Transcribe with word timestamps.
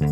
Hej 0.00 0.06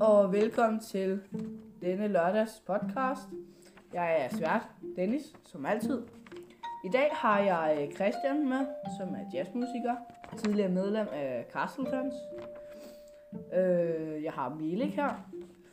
og 0.00 0.32
velkommen 0.32 0.80
til 0.80 1.20
denne 1.82 2.08
lørdags 2.08 2.62
podcast. 2.66 3.20
Jeg 3.92 4.24
er 4.24 4.36
svært 4.36 4.68
Dennis, 4.96 5.36
som 5.44 5.66
altid. 5.66 6.02
I 6.84 6.88
dag 6.92 7.10
har 7.12 7.40
jeg 7.40 7.78
øh, 7.82 7.94
Christian 7.94 8.48
med, 8.48 8.66
som 8.98 9.14
er 9.14 9.30
jazzmusiker, 9.34 9.96
tidligere 10.36 10.70
medlem 10.70 11.06
af 11.12 11.46
Castletons. 11.52 12.14
Øh, 13.54 14.24
jeg 14.24 14.32
har 14.32 14.54
Milik 14.54 14.94
her, 14.94 15.30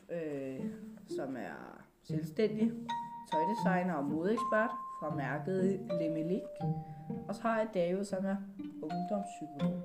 øh, 0.10 0.66
som 1.08 1.36
er 1.38 1.83
selvstændig 2.04 2.72
tøjdesigner 3.32 3.94
og 3.94 4.06
modeekspert 4.06 4.70
fra 5.00 5.16
mærket 5.16 5.80
Lemelik. 6.00 6.42
Og 7.28 7.36
så 7.36 7.42
har 7.42 7.58
jeg 7.58 7.68
David, 7.74 8.04
som 8.04 8.26
er 8.26 8.36
ungdomspsykolog. 8.82 9.82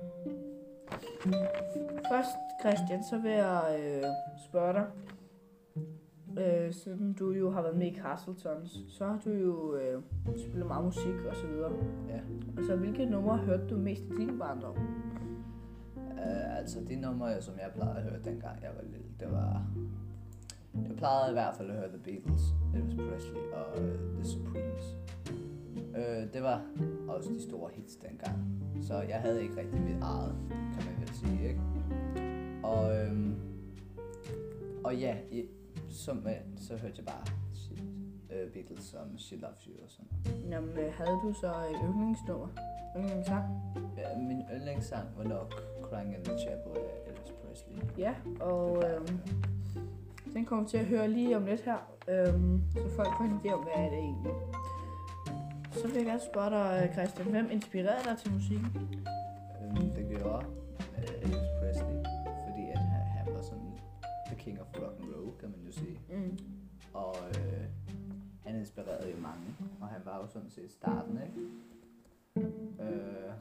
Først, 2.11 2.37
Christian, 2.61 3.03
så 3.03 3.17
vil 3.17 3.31
jeg 3.31 3.79
øh, 3.79 4.03
spørge 4.47 4.73
dig. 4.73 4.87
Øh, 6.37 6.73
siden 6.73 7.13
du 7.13 7.31
jo 7.31 7.51
har 7.51 7.61
været 7.61 7.77
med 7.77 7.87
i 7.87 7.95
Castletons, 7.95 8.79
så 8.89 9.05
har 9.05 9.19
du 9.25 9.29
jo 9.29 9.75
øh, 9.75 10.01
spillet 10.37 10.67
meget 10.67 10.85
musik 10.85 11.15
og 11.29 11.35
så 11.35 11.47
videre. 11.47 11.71
Ja. 12.09 12.19
Altså, 12.57 12.75
hvilke 12.75 13.05
numre 13.05 13.37
hørte 13.37 13.67
du 13.67 13.77
mest 13.77 14.03
i 14.03 14.15
din 14.17 14.39
barndom? 14.39 14.75
Uh, 15.95 16.57
altså 16.57 16.79
de 16.89 16.95
numre, 16.95 17.41
som 17.41 17.53
jeg 17.53 17.71
plejede 17.75 17.97
at 17.97 18.03
høre 18.03 18.19
dengang 18.23 18.61
jeg 18.61 18.71
var 18.75 18.83
lille, 18.83 19.07
det 19.19 19.31
var... 19.31 19.67
Jeg 20.73 20.95
plejede 20.97 21.29
i 21.31 21.33
hvert 21.33 21.55
fald 21.55 21.69
at 21.69 21.75
høre 21.75 21.87
The 21.87 21.97
Beatles, 21.97 22.41
Elvis 22.75 22.95
Presley 22.95 23.41
og 23.53 23.81
uh, 23.81 24.15
The 24.15 24.25
Supremes. 24.25 24.95
Uh, 25.77 26.33
det 26.33 26.43
var 26.43 26.61
også 27.07 27.29
de 27.29 27.41
store 27.41 27.69
hits 27.73 27.95
dengang, 27.95 28.61
så 28.81 29.01
jeg 29.01 29.21
havde 29.21 29.41
ikke 29.41 29.57
rigtig 29.57 29.81
mit 29.81 30.01
eget, 30.01 30.35
kan 30.49 30.85
man 30.85 30.99
vel 30.99 31.09
sige, 31.13 31.47
ikke? 31.47 31.61
Og, 32.63 32.97
øhm, 32.97 33.35
og 34.83 34.95
ja, 34.97 35.17
i, 35.31 35.45
som, 35.89 36.17
uh, 36.17 36.31
så 36.57 36.77
hørte 36.77 36.95
jeg 36.97 37.05
bare 37.05 37.25
shit, 37.53 37.79
uh, 38.29 38.51
Beatles 38.53 38.83
som 38.83 39.17
She 39.17 39.37
Loves 39.37 39.63
You 39.63 39.83
og 39.83 39.89
sådan 39.89 40.07
noget. 40.25 40.49
Jamen, 40.49 40.69
øh, 40.69 40.93
havde 40.93 41.17
du 41.23 41.33
så 41.33 41.47
et 41.47 41.79
yndlingsnummer? 41.83 42.47
Yndlingssang? 42.97 43.45
Ja, 43.97 44.17
min 44.17 44.41
yndlingssang 44.53 45.07
var 45.17 45.23
nok 45.23 45.53
Crying 45.81 46.15
in 46.15 46.23
the 46.23 46.39
Chapel 46.39 46.71
af 46.77 47.11
Elvis 47.11 47.33
Presley. 47.43 47.75
Ja, 47.97 48.15
og 48.39 48.83
øh, 48.83 49.07
den 50.33 50.45
kommer 50.45 50.67
til 50.67 50.77
at 50.77 50.85
høre 50.85 51.07
lige 51.07 51.37
om 51.37 51.45
lidt 51.45 51.61
her, 51.61 51.77
øh, 52.07 52.33
så 52.73 52.95
folk 52.95 53.09
får 53.17 53.23
en 53.23 53.39
idé 53.43 53.53
om, 53.53 53.63
hvad 53.63 53.73
er 53.75 53.89
det 53.89 53.99
egentlig. 53.99 54.33
Så 55.71 55.87
vil 55.87 55.95
jeg 55.95 56.05
gerne 56.05 56.21
spørge 56.31 56.49
dig, 56.49 56.89
Christian, 56.93 57.27
hvem 57.27 57.47
inspirerede 57.51 58.03
dig 58.09 58.17
til 58.17 58.33
musikken? 58.33 58.71
Øhm, 59.61 59.89
det 59.95 60.05
gjorde 60.09 60.45
øh, 60.97 61.21
Elvis 61.23 61.49
Presley, 61.59 61.99
fordi 62.45 62.63
at 62.73 62.79
han, 62.79 63.01
han 63.17 63.33
var 63.35 63.41
sådan 63.41 63.71
the 64.25 64.35
king 64.35 64.61
of 64.61 64.67
rock 64.81 64.95
and 65.01 65.09
roll, 65.15 65.37
kan 65.39 65.49
man 65.49 65.59
jo 65.65 65.71
sige. 65.71 65.99
Mm. 66.09 66.37
Og 66.93 67.15
øh, 67.29 67.65
han 68.45 68.55
inspirerede 68.55 69.09
jo 69.11 69.17
mange, 69.21 69.47
og 69.81 69.87
han 69.87 70.01
var 70.05 70.17
jo 70.17 70.27
sådan 70.27 70.49
set 70.49 70.71
starten, 70.71 71.19
ikke? 71.27 71.39
Øh, 72.81 73.31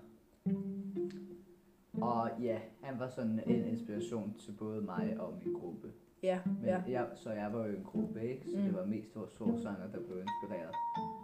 og 2.00 2.30
ja, 2.42 2.58
han 2.82 2.98
var 2.98 3.08
sådan 3.08 3.40
en 3.46 3.64
inspiration 3.64 4.34
til 4.38 4.52
både 4.52 4.80
mig 4.80 5.16
og 5.18 5.34
min 5.44 5.54
gruppe. 5.54 5.88
Ja, 6.22 6.40
Men 6.46 6.64
ja. 6.64 6.82
jeg, 6.88 7.06
så 7.14 7.30
jeg 7.32 7.52
var 7.52 7.66
jo 7.66 7.72
en 7.76 7.84
gruppe, 7.84 8.22
ikke? 8.22 8.50
Så 8.50 8.56
Mm. 8.56 8.62
det 8.64 8.74
var 8.74 8.84
mest 8.84 9.16
vores 9.16 9.30
sorsanger, 9.32 9.86
der 9.92 10.00
blev 10.00 10.18
inspireret. 10.20 10.74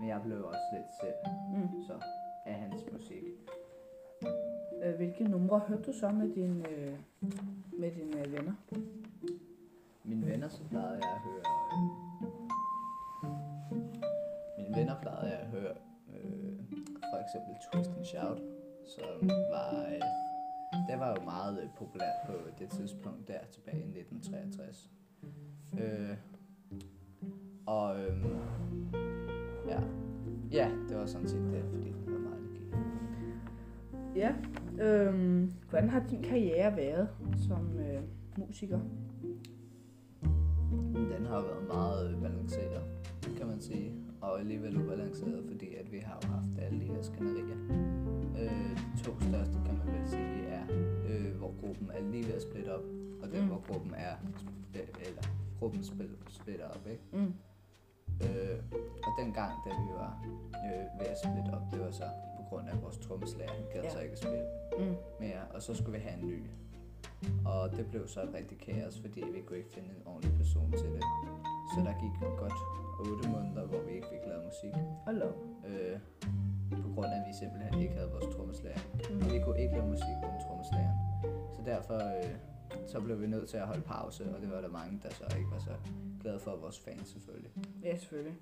Men 0.00 0.08
jeg 0.08 0.20
blev 0.24 0.44
også 0.44 0.60
lidt 0.72 0.86
selv, 1.00 1.14
Mm. 1.54 1.82
så 1.86 1.92
af 2.46 2.54
hans 2.54 2.84
musik. 2.92 3.24
Øh, 4.84 4.94
hvilke 4.96 5.24
numre 5.24 5.58
hørte 5.58 5.82
du 5.82 5.92
så 5.92 6.08
med 6.10 6.34
dine, 6.34 6.68
øh, 6.70 6.94
med 7.78 7.90
dine 7.90 8.20
øh, 8.26 8.32
venner? 8.32 8.52
Mine 10.04 10.26
venner, 10.26 10.48
så 10.48 10.62
plejede 10.70 10.98
jeg 11.02 11.10
at 11.14 11.20
høre... 11.20 11.42
Øh, 11.74 11.88
mine 14.58 14.76
venner 14.76 15.00
plejede 15.02 15.30
jeg 15.30 15.38
at 15.40 15.46
høre 15.46 15.74
øh, 16.14 16.52
for 17.12 17.18
eksempel 17.24 17.54
Twist 17.72 17.90
and 17.96 18.04
Shout, 18.04 18.40
som 18.86 19.28
var... 19.50 19.86
Øh, 19.92 20.00
det 20.88 20.98
var 20.98 21.08
jo 21.18 21.24
meget 21.24 21.62
øh, 21.62 21.68
populært 21.76 22.14
på 22.26 22.32
det 22.58 22.70
tidspunkt 22.70 23.28
der 23.28 23.38
tilbage 23.52 23.78
i 23.78 23.98
1963. 23.98 24.90
Øh, 25.78 26.16
og 27.66 28.00
øh, 28.00 28.24
ja, 29.68 29.80
ja, 30.52 30.70
det 30.88 30.96
var 30.96 31.06
sådan 31.06 31.28
set 31.28 31.50
det, 31.52 31.64
fordi 31.70 31.88
det 31.88 32.12
var 32.12 32.18
meget 32.18 32.38
energi. 32.38 32.64
Ja. 34.16 34.34
Øh, 34.84 35.48
hvordan 35.70 35.88
har 35.88 36.06
din 36.10 36.22
karriere 36.22 36.76
været 36.76 37.08
som 37.36 37.78
øh, 37.78 38.02
musiker? 38.36 38.80
Den 40.94 41.26
har 41.26 41.40
været 41.40 41.66
meget 41.68 42.14
øh, 42.14 42.22
balanceret, 42.22 42.82
kan 43.36 43.46
man 43.46 43.60
sige. 43.60 44.03
Og 44.24 44.40
alligevel 44.40 44.76
ubalanceret, 44.82 45.44
fordi 45.50 45.74
at 45.74 45.92
vi 45.92 45.98
har 45.98 46.18
jo 46.24 46.28
haft 46.28 46.48
alle 46.64 46.80
de 46.80 46.84
her 46.84 47.02
skænderier. 47.02 47.56
Øh, 48.40 48.76
de 48.96 49.02
to 49.04 49.12
største, 49.20 49.56
kan 49.66 49.74
man 49.78 49.86
vel 49.94 50.08
sige, 50.08 50.46
er, 50.46 50.64
øh, 51.08 51.36
hvor 51.36 51.52
gruppen 51.60 51.90
er 51.94 52.02
lige 52.10 52.26
ved 52.26 52.34
at 52.34 52.42
splitte 52.42 52.74
op, 52.76 52.84
og 53.22 53.26
den, 53.32 53.40
Mm. 53.40 53.46
hvor 53.48 53.62
gruppen 53.68 53.94
er, 53.94 54.14
sp- 54.14 55.08
eller 55.08 55.22
gruppen 55.58 55.84
spil- 55.84 56.18
splitter 56.28 56.68
op, 56.68 56.86
ikke? 56.90 57.02
Mm. 57.12 57.34
Øh, 58.24 58.58
og 59.06 59.10
den 59.20 59.32
gang, 59.32 59.52
da 59.66 59.70
vi 59.70 59.88
var 60.02 60.12
øh, 60.64 61.00
ved 61.00 61.06
at 61.06 61.18
splitte 61.24 61.50
op, 61.56 61.62
det 61.72 61.80
var 61.80 61.90
så 61.90 62.04
på 62.36 62.42
grund 62.48 62.68
af 62.68 62.82
vores 62.82 62.98
trommeslager, 62.98 63.52
han 63.52 63.64
gad 63.72 63.82
Ja. 63.82 63.90
så 63.90 63.98
ikke 64.00 64.12
at 64.12 64.18
spille 64.18 64.46
Mm. 64.78 64.94
mere, 65.20 65.42
og 65.54 65.62
så 65.62 65.74
skulle 65.74 65.92
vi 65.98 66.02
have 66.08 66.20
en 66.22 66.26
ny. 66.28 66.38
Og 67.44 67.70
det 67.76 67.86
blev 67.90 68.08
så 68.08 68.20
rigtig 68.34 68.58
kaos, 68.58 69.00
fordi 69.00 69.20
vi 69.34 69.40
kunne 69.46 69.58
ikke 69.58 69.70
finde 69.70 69.88
en 69.88 70.02
ordentlig 70.06 70.32
person 70.36 70.70
til 70.72 70.88
det. 70.96 71.02
Så 71.74 71.80
der 71.86 71.94
gik 72.02 72.14
godt 72.38 72.58
8 73.00 73.28
måneder, 73.34 73.64
hvor 73.70 73.80
vi 73.86 73.92
ikke 73.96 74.06
fik 74.14 74.22
lavet 74.26 74.44
musik, 74.50 74.74
Hold 75.06 75.22
op. 75.22 75.36
øh, 75.68 75.96
på 76.82 76.88
grund 76.94 77.06
af, 77.14 77.18
at 77.20 77.24
vi 77.28 77.32
simpelthen 77.42 77.74
ikke 77.82 77.94
havde 77.94 78.10
vores 78.10 78.28
trommeslager. 78.34 78.80
Mm. 79.10 79.18
Og 79.24 79.32
vi 79.34 79.38
kunne 79.44 79.58
ikke 79.62 79.74
lave 79.76 79.88
musik 79.94 80.16
uden 80.26 80.38
trommeslageren. 80.46 80.98
Så 81.56 81.60
derfor 81.72 81.94
øh, 82.18 82.34
så 82.86 83.00
blev 83.00 83.20
vi 83.20 83.26
nødt 83.26 83.48
til 83.48 83.56
at 83.56 83.66
holde 83.66 83.82
pause, 83.82 84.34
og 84.34 84.40
det 84.42 84.50
var 84.50 84.60
der 84.60 84.68
mange, 84.80 85.00
der 85.02 85.10
så 85.10 85.24
ikke 85.38 85.50
var 85.50 85.58
så 85.58 85.74
glade 86.22 86.38
for 86.40 86.56
vores 86.56 86.78
fans 86.80 87.08
selvfølgelig. 87.08 87.50
Ja, 87.82 87.96
selvfølgelig. 87.96 88.36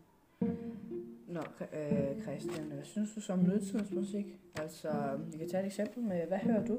Nå, 1.28 1.40
øh, 1.72 2.22
Christian, 2.22 2.64
hvad 2.72 2.84
synes 2.84 3.14
du 3.14 3.20
som 3.20 3.38
nutidens 3.38 3.92
musik? 3.92 4.26
Altså, 4.60 5.19
vi 5.32 5.38
kan 5.38 5.48
tage 5.48 5.60
et 5.62 5.66
eksempel 5.66 6.02
med, 6.02 6.26
hvad 6.26 6.38
hører 6.38 6.64
du? 6.66 6.78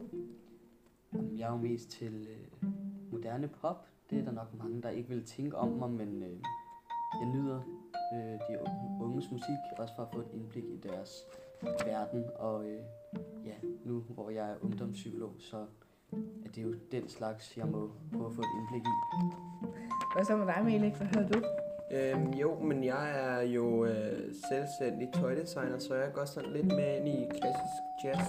Jamen, 1.14 1.38
Jeg 1.40 1.48
er 1.48 1.52
jo 1.52 1.58
mest 1.58 1.90
til 1.90 2.28
øh, 2.30 2.70
moderne 3.12 3.48
pop. 3.48 3.88
Det 4.10 4.20
er 4.20 4.24
der 4.24 4.32
nok 4.32 4.54
mange, 4.58 4.82
der 4.82 4.90
ikke 4.90 5.10
vil 5.10 5.26
tænke 5.26 5.58
om 5.58 5.68
mig, 5.70 5.90
men 5.92 6.24
øh, 6.24 6.38
jeg 7.22 7.30
nyder 7.30 7.60
øh, 8.14 8.20
de 8.50 8.60
unge- 8.62 9.04
unges 9.04 9.32
musik, 9.32 9.58
også 9.78 9.96
for 9.96 10.04
at 10.04 10.10
få 10.14 10.20
et 10.20 10.28
indblik 10.34 10.64
i 10.64 10.78
deres 10.84 11.26
verden. 11.86 12.24
Og 12.36 12.66
øh, 12.66 12.80
ja, 13.46 13.54
nu 13.86 14.00
hvor 14.00 14.30
jeg 14.30 14.52
er 14.52 14.56
ungdomspsykolog, 14.62 15.32
så 15.40 15.58
er 16.46 16.50
det 16.56 16.64
jo 16.64 16.74
den 16.92 17.10
slags, 17.10 17.58
jeg 17.58 17.68
må 17.68 17.92
prøve 18.14 18.26
at 18.26 18.34
få 18.36 18.42
et 18.42 18.48
indblik 18.60 18.82
i. 18.86 19.36
Hvad 20.16 20.26
så 20.26 20.36
med 20.36 20.46
dig, 20.48 20.62
Melik? 20.66 20.94
Hvad 20.96 21.08
hører 21.08 21.28
du? 21.28 21.42
Øhm, 21.92 22.30
jo, 22.34 22.60
men 22.60 22.84
jeg 22.84 23.36
er 23.38 23.42
jo 23.42 23.86
øh, 23.86 24.34
selvstændig 24.50 25.10
tøjdesigner, 25.14 25.80
så 25.80 25.96
jeg 25.96 26.14
går 26.14 26.26
sådan 26.26 26.52
lidt 26.52 26.66
med 26.68 26.98
ind 26.98 27.08
i 27.08 27.26
klassisk 27.40 27.84
jazz. 28.04 28.28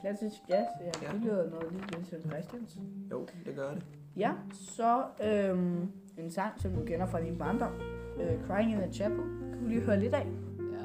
Klassisk 0.00 0.40
jazz? 0.48 0.66
Ja, 0.80 0.84
Ja. 1.02 1.12
det 1.12 1.20
lyder 1.20 1.50
noget 1.50 1.72
lidt 1.72 1.96
ligesom 1.96 2.30
Christians. 2.30 2.78
Jo, 3.10 3.26
det 3.46 3.54
gør 3.56 3.70
det. 3.74 3.82
Ja, 4.16 4.32
så 4.52 5.04
øhm, 5.24 5.90
en 6.18 6.30
sang, 6.30 6.60
som 6.60 6.72
du 6.74 6.84
kender 6.84 7.06
fra 7.06 7.20
din 7.20 7.38
barndom. 7.38 7.72
Øh, 8.20 8.46
Crying 8.46 8.72
in 8.72 8.78
the 8.78 8.92
Chapel. 8.92 9.18
Kan 9.18 9.58
du 9.62 9.68
lige 9.68 9.80
høre 9.80 10.00
lidt 10.00 10.14
af? 10.14 10.26
Ja. 10.72 10.84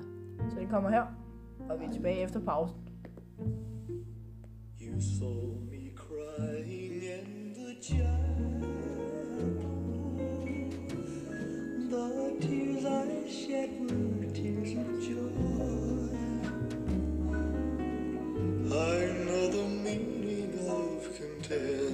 Så 0.50 0.60
den 0.60 0.68
kommer 0.68 0.90
her. 0.90 1.06
Og 1.70 1.80
vi 1.80 1.86
er 1.86 1.92
tilbage 1.92 2.24
efter 2.24 2.40
pausen. 2.40 2.76
You 4.82 5.02
saw 5.02 5.44
me 5.72 5.92
crying 5.96 7.04
in 7.04 7.54
the 7.54 7.84
chapel. 7.84 8.46
The 11.90 12.40
tears 12.42 12.86
I 12.86 13.30
shed 13.30 13.70
were 13.90 14.32
tears 14.34 14.72
of 14.78 14.88
joy. 15.08 16.16
I 18.72 19.24
know 19.26 19.52
the 19.52 19.68
meaning 19.84 20.54
of 20.70 21.18
contentment. 21.18 21.89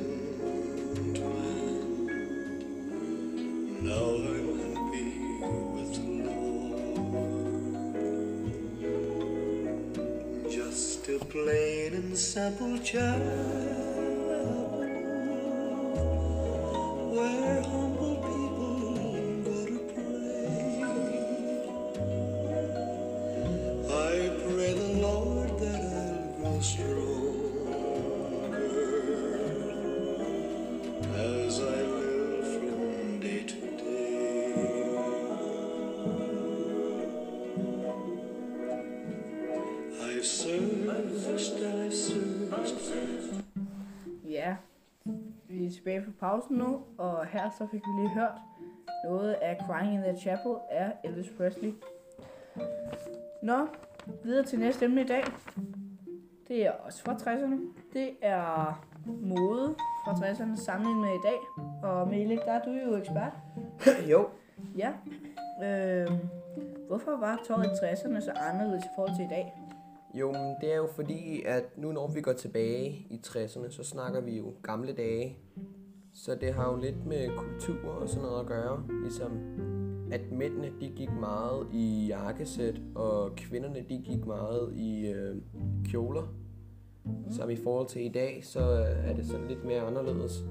Plain 11.36 11.94
and 11.94 12.18
simple 12.18 12.78
child 12.78 13.75
pausen 46.26 46.58
nu, 46.58 46.80
og 46.98 47.26
her 47.26 47.50
så 47.58 47.68
fik 47.72 47.82
vi 47.88 48.02
lige 48.02 48.14
hørt 48.14 48.38
noget 49.04 49.34
af 49.34 49.58
Crying 49.68 49.94
in 49.94 50.02
the 50.02 50.18
Chapel 50.22 50.56
af 50.72 50.92
Elvis 51.04 51.32
Presley. 51.38 51.74
Nå, 53.44 53.68
videre 54.24 54.46
til 54.46 54.60
næste 54.60 54.86
emne 54.86 55.02
i 55.02 55.06
dag. 55.06 55.24
Det 56.48 56.66
er 56.66 56.72
også 56.72 57.04
fra 57.04 57.14
60'erne. 57.14 57.60
Det 57.94 58.10
er 58.22 58.84
mode 59.06 59.76
fra 60.06 60.14
60'erne 60.14 60.56
sammenlignet 60.66 61.02
med 61.02 61.14
i 61.14 61.22
dag. 61.24 61.66
Og 61.84 62.08
Melik, 62.08 62.40
der 62.40 62.52
er 62.52 62.64
du 62.64 62.72
jo 62.72 62.96
ekspert. 62.98 63.34
jo, 64.12 64.30
Ja. 64.78 64.92
Øh, 65.64 66.12
hvorfor 66.88 67.18
var 67.20 67.40
tøjet 67.48 67.66
i 67.66 67.86
60'erne 67.86 68.20
så 68.20 68.32
anderledes 68.32 68.84
i 68.84 68.90
forhold 68.96 69.16
til 69.16 69.26
i 69.26 69.30
dag? 69.30 69.54
Jo, 70.14 70.32
men 70.32 70.56
det 70.62 70.72
er 70.72 70.78
jo 70.78 70.88
fordi, 70.96 71.44
at 71.46 71.78
nu 71.78 71.92
når 71.92 72.08
vi 72.08 72.22
går 72.22 72.34
tilbage 72.34 72.90
i 73.10 73.22
60'erne, 73.28 73.72
så 73.72 73.84
snakker 73.84 74.22
vi 74.22 74.38
jo 74.38 74.54
gamle 74.64 74.94
dage. 74.94 75.38
Så 76.16 76.36
det 76.42 76.54
har 76.54 76.72
jo 76.72 76.78
lidt 76.82 77.06
med 77.06 77.30
kultur 77.38 77.90
og 77.90 78.10
sådan 78.10 78.24
noget 78.24 78.40
at 78.40 78.48
gøre. 78.48 78.84
Ligesom 79.02 79.32
at 80.12 80.32
mændene 80.32 80.72
de 80.82 80.90
gik 80.90 81.12
meget 81.20 81.68
i 81.74 82.06
jakkesæt, 82.08 82.82
og 82.96 83.36
kvinderne 83.36 83.86
de 83.90 83.98
gik 83.98 84.26
meget 84.26 84.74
i 84.76 85.08
øh, 85.08 85.36
kjoler. 85.86 86.34
Mm. 87.06 87.32
Som 87.32 87.50
i 87.50 87.56
forhold 87.56 87.88
til 87.88 88.06
i 88.06 88.10
dag, 88.10 88.40
så 88.44 88.60
er 89.06 89.14
det 89.14 89.26
sådan 89.26 89.48
lidt 89.48 89.66
mere 89.66 89.82
anderledes. 89.82 90.46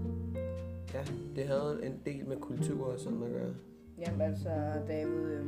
Ja, 0.95 1.01
det 1.37 1.45
havde 1.45 1.81
en 1.83 2.01
del 2.07 2.29
med 2.29 2.37
kultur 2.37 2.93
og 2.93 2.99
sådan 2.99 3.23
at 3.23 3.31
gøre. 3.31 3.55
Jamen 3.99 4.21
altså, 4.21 4.49
David, 4.89 5.25
øh, 5.25 5.45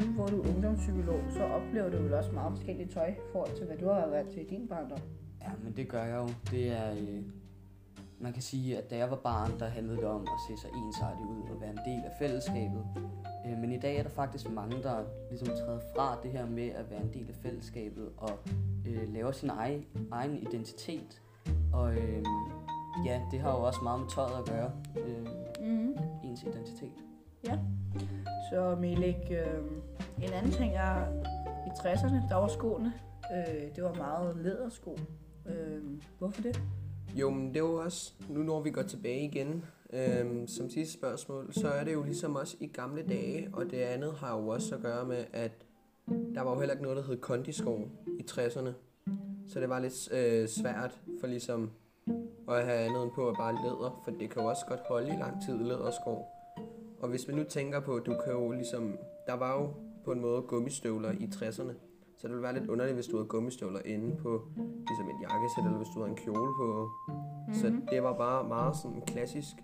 nu 0.00 0.12
hvor 0.16 0.26
du 0.26 0.42
er 0.42 0.48
ungdomspsykolog, 0.54 1.20
så 1.30 1.42
oplever 1.42 1.90
du 1.90 2.02
vel 2.02 2.14
også 2.14 2.32
meget 2.32 2.52
forskelligt 2.52 2.90
tøj 2.90 3.06
i 3.06 3.14
forhold 3.32 3.56
til, 3.56 3.66
hvad 3.66 3.76
du 3.76 3.86
har 3.86 4.08
været 4.08 4.28
til 4.28 4.42
i 4.42 4.46
din 4.46 4.68
barndom. 4.68 4.98
Ja, 5.42 5.50
men 5.64 5.72
det 5.76 5.88
gør 5.88 6.04
jeg 6.04 6.16
jo. 6.16 6.28
Det 6.50 6.72
er... 6.72 6.90
Øh, 6.90 7.22
man 8.24 8.32
kan 8.32 8.42
sige, 8.42 8.78
at 8.78 8.90
da 8.90 8.96
jeg 8.96 9.10
var 9.10 9.16
barn, 9.16 9.58
der 9.58 9.66
handlede 9.66 9.96
det 9.96 10.04
om 10.04 10.22
at 10.22 10.40
se 10.48 10.62
sig 10.62 10.70
ensartet 10.70 11.26
ud 11.26 11.42
og 11.50 11.60
være 11.60 11.70
en 11.70 11.78
del 11.86 12.04
af 12.04 12.12
fællesskabet. 12.18 12.84
Øh, 13.46 13.58
men 13.58 13.72
i 13.72 13.78
dag 13.78 13.96
er 13.98 14.02
der 14.02 14.10
faktisk 14.10 14.50
mange, 14.50 14.82
der 14.82 15.04
ligesom 15.30 15.48
træder 15.48 15.80
fra 15.96 16.18
det 16.22 16.30
her 16.30 16.46
med 16.46 16.68
at 16.68 16.90
være 16.90 17.00
en 17.00 17.12
del 17.14 17.28
af 17.28 17.34
fællesskabet 17.34 18.08
og 18.16 18.38
øh, 18.86 19.14
laver 19.14 19.32
sin 19.32 19.50
egen, 19.50 19.84
egen 20.12 20.36
identitet. 20.36 21.22
Og 21.72 21.94
øh, 21.94 22.24
ja, 23.06 23.20
det 23.30 23.40
har 23.40 23.50
jo 23.50 23.62
også 23.62 23.80
meget 23.82 24.00
med 24.00 24.08
tøjet 24.08 24.38
at 24.38 24.48
gøre. 24.48 24.72
Øh, 24.96 25.26
Mm-hmm. 25.60 25.96
ens 26.24 26.42
identitet. 26.42 26.92
Så 28.50 28.76
Melik, 28.80 29.16
øh, 29.30 29.64
en 30.22 30.32
anden 30.32 30.52
ting 30.52 30.74
er, 30.74 31.06
i 31.66 31.70
60'erne, 31.78 32.28
der 32.28 32.34
var 32.34 32.48
skoene, 32.48 32.92
øh, 33.36 33.76
det 33.76 33.84
var 33.84 33.94
meget 33.94 34.36
lædersko. 34.36 34.98
Øh, 35.46 35.82
hvorfor 36.18 36.42
det? 36.42 36.62
Jo, 37.14 37.30
men 37.30 37.48
det 37.48 37.56
er 37.56 37.60
jo 37.60 37.74
også, 37.74 38.12
nu 38.28 38.42
når 38.42 38.60
vi 38.60 38.70
går 38.70 38.82
tilbage 38.82 39.24
igen, 39.24 39.64
øhm, 39.92 40.46
som 40.46 40.70
sidste 40.70 40.94
spørgsmål, 40.94 41.52
så 41.52 41.68
er 41.68 41.84
det 41.84 41.92
jo 41.92 42.02
ligesom 42.02 42.36
også 42.36 42.56
i 42.60 42.66
gamle 42.66 43.02
dage, 43.08 43.48
og 43.52 43.70
det 43.70 43.76
andet 43.76 44.12
har 44.12 44.38
jo 44.38 44.48
også 44.48 44.74
at 44.74 44.82
gøre 44.82 45.04
med, 45.04 45.24
at 45.32 45.52
der 46.34 46.40
var 46.40 46.52
jo 46.52 46.58
heller 46.58 46.72
ikke 46.72 46.82
noget, 46.82 46.96
der 46.96 47.02
hed 47.02 47.16
kondiskov 47.16 47.88
i 48.18 48.26
60'erne. 48.30 48.70
Så 49.48 49.60
det 49.60 49.68
var 49.68 49.78
lidt 49.78 50.12
øh, 50.12 50.48
svært 50.48 51.00
for 51.20 51.26
ligesom 51.26 51.70
at 52.48 52.64
have 52.64 52.78
andet 52.78 53.02
end 53.02 53.12
på 53.14 53.28
at 53.28 53.36
bare 53.36 53.54
læder, 53.64 54.00
for 54.04 54.10
det 54.10 54.30
kan 54.30 54.42
jo 54.42 54.48
også 54.48 54.66
godt 54.68 54.80
holde 54.88 55.08
i 55.08 55.18
lang 55.20 55.42
tid 55.46 55.58
lædersko. 55.58 56.24
Og 57.00 57.08
hvis 57.08 57.28
vi 57.28 57.34
nu 57.34 57.44
tænker 57.44 57.80
på, 57.80 57.98
du 57.98 58.16
kan 58.24 58.32
jo 58.32 58.52
ligesom, 58.52 58.98
der 59.26 59.34
var 59.34 59.60
jo 59.60 59.74
på 60.04 60.12
en 60.12 60.20
måde 60.20 60.42
gummistøvler 60.42 61.12
i 61.12 61.28
60'erne, 61.34 61.72
så 62.16 62.28
det 62.28 62.30
ville 62.30 62.42
være 62.42 62.54
lidt 62.58 62.68
underligt, 62.70 62.94
hvis 62.94 63.06
du 63.06 63.16
havde 63.16 63.28
gummistøvler 63.28 63.80
inde 63.84 64.16
på 64.16 64.42
ligesom 64.88 65.06
et 65.06 65.18
jakkesæt, 65.22 65.64
eller 65.64 65.76
hvis 65.78 65.88
du 65.94 65.98
havde 66.00 66.10
en 66.10 66.16
kjole 66.16 66.52
på. 66.60 66.90
Mm-hmm. 67.08 67.54
Så 67.54 67.66
det 67.90 68.02
var 68.02 68.16
bare 68.16 68.48
meget 68.48 68.76
sådan 68.76 69.00
klassisk 69.06 69.56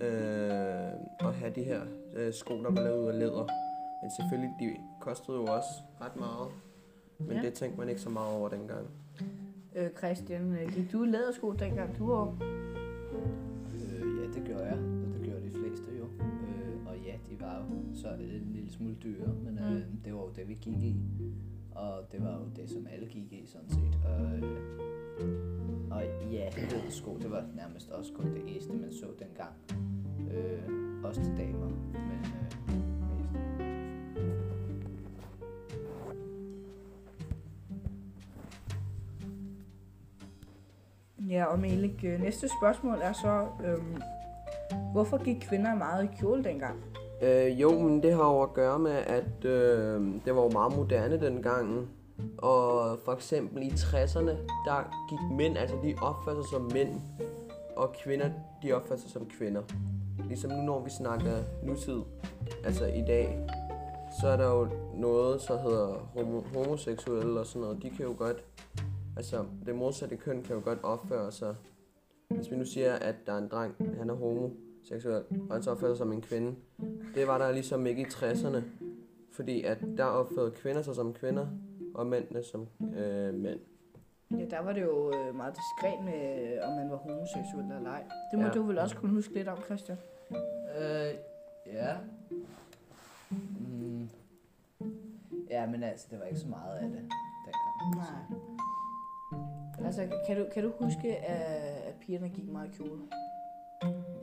øh, 0.00 0.92
at 1.28 1.34
have 1.34 1.52
de 1.54 1.62
her 1.62 1.80
øh, 2.16 2.32
sko, 2.32 2.54
der 2.62 2.70
var 2.70 2.82
lavet 2.82 3.02
ud 3.02 3.08
af 3.08 3.18
læder. 3.18 3.46
Men 4.02 4.10
selvfølgelig, 4.20 4.54
de 4.60 4.76
kostede 5.00 5.36
jo 5.36 5.42
også 5.44 5.68
ret 6.00 6.16
meget. 6.16 6.48
Men 7.18 7.36
Ja. 7.36 7.42
det 7.42 7.52
tænkte 7.54 7.78
man 7.78 7.88
ikke 7.88 8.00
så 8.00 8.10
meget 8.10 8.36
over 8.36 8.48
dengang. 8.48 8.86
Øh, 9.76 9.90
Christian, 9.98 10.52
øh, 10.52 10.72
gik 10.72 10.92
du 10.92 11.02
lædersko 11.04 11.52
dengang 11.52 11.98
du 11.98 12.06
var 12.06 12.20
ung? 12.20 12.42
Øh, 13.74 14.20
ja, 14.20 14.26
det 14.34 14.42
gjorde 14.46 14.64
jeg, 14.64 14.78
og 14.78 15.14
det 15.14 15.20
gjorde 15.22 15.42
de 15.44 15.50
fleste 15.50 15.84
jo. 15.98 16.04
Øh, 16.04 16.86
og 16.86 16.96
ja, 16.98 17.14
de 17.30 17.40
var 17.40 17.56
jo 17.58 17.94
så 17.94 18.08
en 18.08 18.50
lille 18.52 18.70
smule 18.72 18.94
dyre, 19.02 19.28
men 19.44 19.58
øh, 19.58 19.72
Mm. 19.72 20.00
det 20.04 20.12
var 20.14 20.20
jo 20.20 20.30
det, 20.36 20.48
vi 20.48 20.54
gik 20.60 20.82
i. 20.82 20.96
Og 21.76 22.12
det 22.12 22.24
var 22.24 22.32
jo 22.32 22.44
det, 22.56 22.70
som 22.70 22.86
alle 22.90 23.06
gik 23.06 23.32
i, 23.32 23.46
sådan 23.46 23.70
set. 23.70 23.98
Og, 24.04 24.38
øh, 24.38 24.76
og 25.90 26.02
ja, 26.32 26.50
sko, 26.88 27.18
det 27.18 27.30
var 27.30 27.44
nærmest 27.54 27.90
også 27.90 28.12
kun 28.12 28.34
det 28.34 28.42
eneste, 28.46 28.72
man 28.72 28.92
så 28.92 29.06
dengang. 29.18 29.52
Øh, 30.30 31.04
også 31.04 31.22
til 31.22 31.36
damer, 31.38 31.68
men 31.68 31.96
øh, 31.96 32.56
mest. 32.66 32.96
Ja, 41.30 41.44
og 41.44 41.58
Melik, 41.58 42.04
øh, 42.04 42.20
næste 42.20 42.48
spørgsmål 42.60 42.98
er 43.02 43.12
så, 43.12 43.46
øh, 43.64 44.00
hvorfor 44.92 45.24
gik 45.24 45.36
kvinder 45.40 45.74
meget 45.74 46.04
i 46.04 46.08
kjole 46.18 46.44
dengang? 46.44 46.95
Øh, 47.22 47.60
jo, 47.60 47.70
men 47.70 48.02
det 48.02 48.12
har 48.12 48.32
jo 48.32 48.42
at 48.42 48.54
gøre 48.54 48.78
med, 48.78 48.90
at 48.90 49.44
øh, 49.44 50.00
det 50.24 50.34
var 50.36 50.42
jo 50.42 50.48
meget 50.48 50.76
moderne 50.76 51.20
dengang. 51.20 51.88
Og 52.38 52.98
for 53.04 53.12
eksempel 53.12 53.62
i 53.62 53.68
60'erne, 53.68 54.30
der 54.66 55.06
gik 55.10 55.36
mænd, 55.36 55.58
altså 55.58 55.76
de 55.82 55.94
opførte 56.02 56.42
sig 56.42 56.50
som 56.50 56.70
mænd, 56.72 57.00
og 57.76 57.94
kvinder, 58.04 58.30
de 58.62 58.72
opførte 58.72 59.02
sig 59.02 59.10
som 59.10 59.28
kvinder. 59.38 59.62
Ligesom 60.28 60.50
nu, 60.50 60.62
når 60.62 60.84
vi 60.84 60.90
snakker 60.90 61.36
nutid, 61.62 62.00
altså 62.64 62.86
i 62.86 63.04
dag, 63.06 63.48
så 64.20 64.28
er 64.28 64.36
der 64.36 64.48
jo 64.48 64.68
noget, 64.94 65.40
så 65.40 65.56
hedder 65.56 66.10
homo- 66.16 66.58
homoseksuelle 66.58 67.40
og 67.40 67.46
sådan 67.46 67.62
noget. 67.62 67.82
De 67.82 67.90
kan 67.90 68.04
jo 68.04 68.14
godt, 68.18 68.44
altså 69.16 69.44
det 69.66 69.74
modsatte 69.74 70.16
køn 70.16 70.42
kan 70.42 70.56
jo 70.56 70.62
godt 70.64 70.78
opføre 70.82 71.32
sig. 71.32 71.54
Hvis 72.30 72.50
vi 72.50 72.56
nu 72.56 72.64
siger, 72.64 72.94
at 72.94 73.14
der 73.26 73.32
er 73.32 73.38
en 73.38 73.48
dreng, 73.48 73.74
han 73.98 74.10
er 74.10 74.14
homo, 74.14 74.48
og 74.90 75.54
han 75.54 75.62
så 75.62 75.70
opfører 75.70 75.94
sig 75.94 75.98
som 75.98 76.12
en 76.12 76.20
kvinde, 76.20 76.54
det 77.14 77.26
var 77.26 77.38
der 77.38 77.52
ligesom 77.52 77.86
ikke 77.86 78.02
i 78.02 78.04
60'erne. 78.04 78.62
Fordi 79.32 79.62
at 79.62 79.78
der 79.96 80.04
opførte 80.04 80.56
kvinder 80.56 80.82
sig 80.82 80.94
som 80.94 81.12
kvinder, 81.12 81.46
og 81.94 82.06
mændene 82.06 82.42
som 82.42 82.68
øh, 82.96 83.34
mænd. 83.34 83.60
Ja, 84.30 84.44
der 84.50 84.60
var 84.60 84.72
det 84.72 84.82
jo 84.82 85.12
øh, 85.14 85.34
meget 85.34 85.54
diskret 85.54 86.04
med, 86.04 86.58
om 86.62 86.72
man 86.72 86.90
var 86.90 86.96
homoseksuel 86.96 87.64
eller 87.64 87.90
ej. 87.90 88.04
Det 88.30 88.38
må 88.38 88.44
ja. 88.44 88.52
Du 88.52 88.62
vel 88.62 88.78
også 88.78 88.96
kunne 88.96 89.10
huske 89.10 89.34
lidt 89.34 89.48
om, 89.48 89.58
Christian? 89.64 89.98
Øh, 90.78 91.14
ja. 91.66 91.96
Mm. 93.30 94.08
Ja, 95.50 95.66
men 95.66 95.82
altså, 95.82 96.06
det 96.10 96.18
var 96.18 96.24
ikke 96.24 96.40
så 96.40 96.48
meget 96.48 96.76
af 96.76 96.88
det 96.88 96.92
dengang. 96.92 97.12
Nej. 97.96 99.86
Altså, 99.86 100.08
kan 100.26 100.36
du, 100.36 100.46
kan 100.54 100.62
du 100.62 100.72
huske, 100.78 101.16
at, 101.16 101.82
at 101.88 101.94
pigerne 102.06 102.28
gik 102.28 102.48
meget 102.48 102.68
i 102.68 102.76
kjole? 102.76 103.00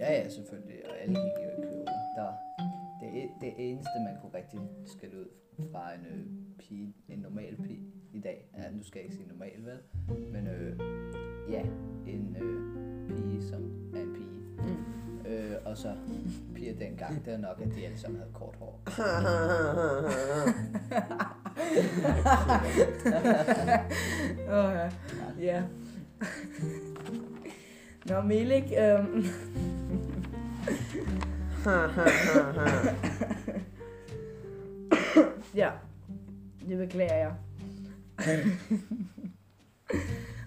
Ja, 0.04 0.14
ja, 0.14 0.30
selvfølgelig. 0.30 0.90
Og 0.90 0.96
alle 1.02 1.16
gik 1.16 1.44
jo 1.46 1.50
i 1.50 1.56
kjole. 1.68 1.86
Der, 2.16 2.32
det, 3.02 3.30
det 3.42 3.54
eneste, 3.58 3.92
man 4.06 4.16
kunne 4.22 4.34
rigtig 4.34 4.60
skælde 4.86 5.20
ud 5.20 5.26
fra 5.72 5.94
en 5.94 6.06
øh, 6.06 6.26
pige, 6.60 6.94
en 7.10 7.20
normal 7.20 7.56
pige 7.56 7.80
i 8.14 8.20
dag, 8.20 8.50
ja, 8.58 8.72
nu 8.72 8.84
skal 8.84 9.00
jeg 9.00 9.04
ikke 9.04 9.16
sige 9.16 9.28
normal, 9.28 9.66
vel? 9.66 9.78
Men 10.32 10.48
øh, 10.48 10.80
ja, 11.50 11.62
en 12.08 12.38
øh, 12.42 12.78
pige, 13.10 13.44
som 13.44 13.92
er 13.96 14.02
en 14.02 14.14
pige. 14.14 14.30
Mm. 14.58 14.78
Øh, 15.32 15.56
og 15.66 15.78
så 15.78 15.96
piger 16.56 16.74
dengang, 16.76 17.26
det 17.26 17.34
er 17.34 17.38
nok, 17.38 17.62
at 17.62 17.68
de 17.76 17.86
alle 17.86 17.98
sammen 17.98 18.20
havde 18.20 18.34
kort 18.34 18.56
hår. 18.56 18.80
Åh, 24.58 24.74
ja. 24.74 24.90
ja. 25.40 25.64
Nå, 28.06 28.22
Melik, 28.22 28.64
øhm, 28.80 29.26
ja, 35.56 35.70
det 36.70 36.78
beklager 36.78 37.16
jeg. 37.16 37.34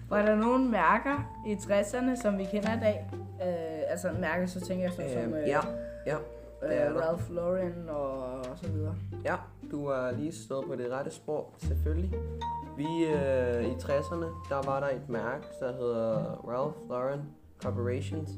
Var 0.09 0.21
der 0.21 0.35
nogle 0.35 0.69
mærker 0.69 1.41
i 1.47 1.53
60'erne, 1.53 2.21
som 2.21 2.37
vi 2.37 2.43
kender 2.43 2.77
i 2.77 2.79
dag? 2.79 3.09
Øh, 3.13 3.91
altså 3.91 4.11
mærker, 4.19 4.45
så 4.45 4.61
tænker 4.61 4.83
jeg 4.83 4.91
så 4.91 5.03
som 5.13 5.21
Øhm, 5.23 5.33
øh, 5.33 5.47
ja, 5.47 5.59
ja, 6.05 6.15
er 6.61 6.89
øh. 6.93 6.95
Ralph 7.01 7.31
Lauren 7.35 7.89
og, 7.89 8.45
så 8.55 8.67
videre. 8.71 8.95
ja, 9.25 9.35
du 9.71 9.85
er 9.85 10.11
lige 10.11 10.31
stået 10.35 10.65
på 10.67 10.75
det 10.75 10.91
rette 10.91 11.11
spor, 11.11 11.53
selvfølgelig. 11.57 12.13
Vi 12.77 13.05
øh, 13.05 13.63
i 13.63 13.71
60'erne, 13.73 14.25
der 14.49 14.65
var 14.65 14.79
der 14.79 14.87
et 14.89 15.09
mærke, 15.09 15.45
der 15.59 15.71
hedder 15.71 16.15
Ralph 16.47 16.89
Lauren 16.89 17.21
Corporations. 17.63 18.29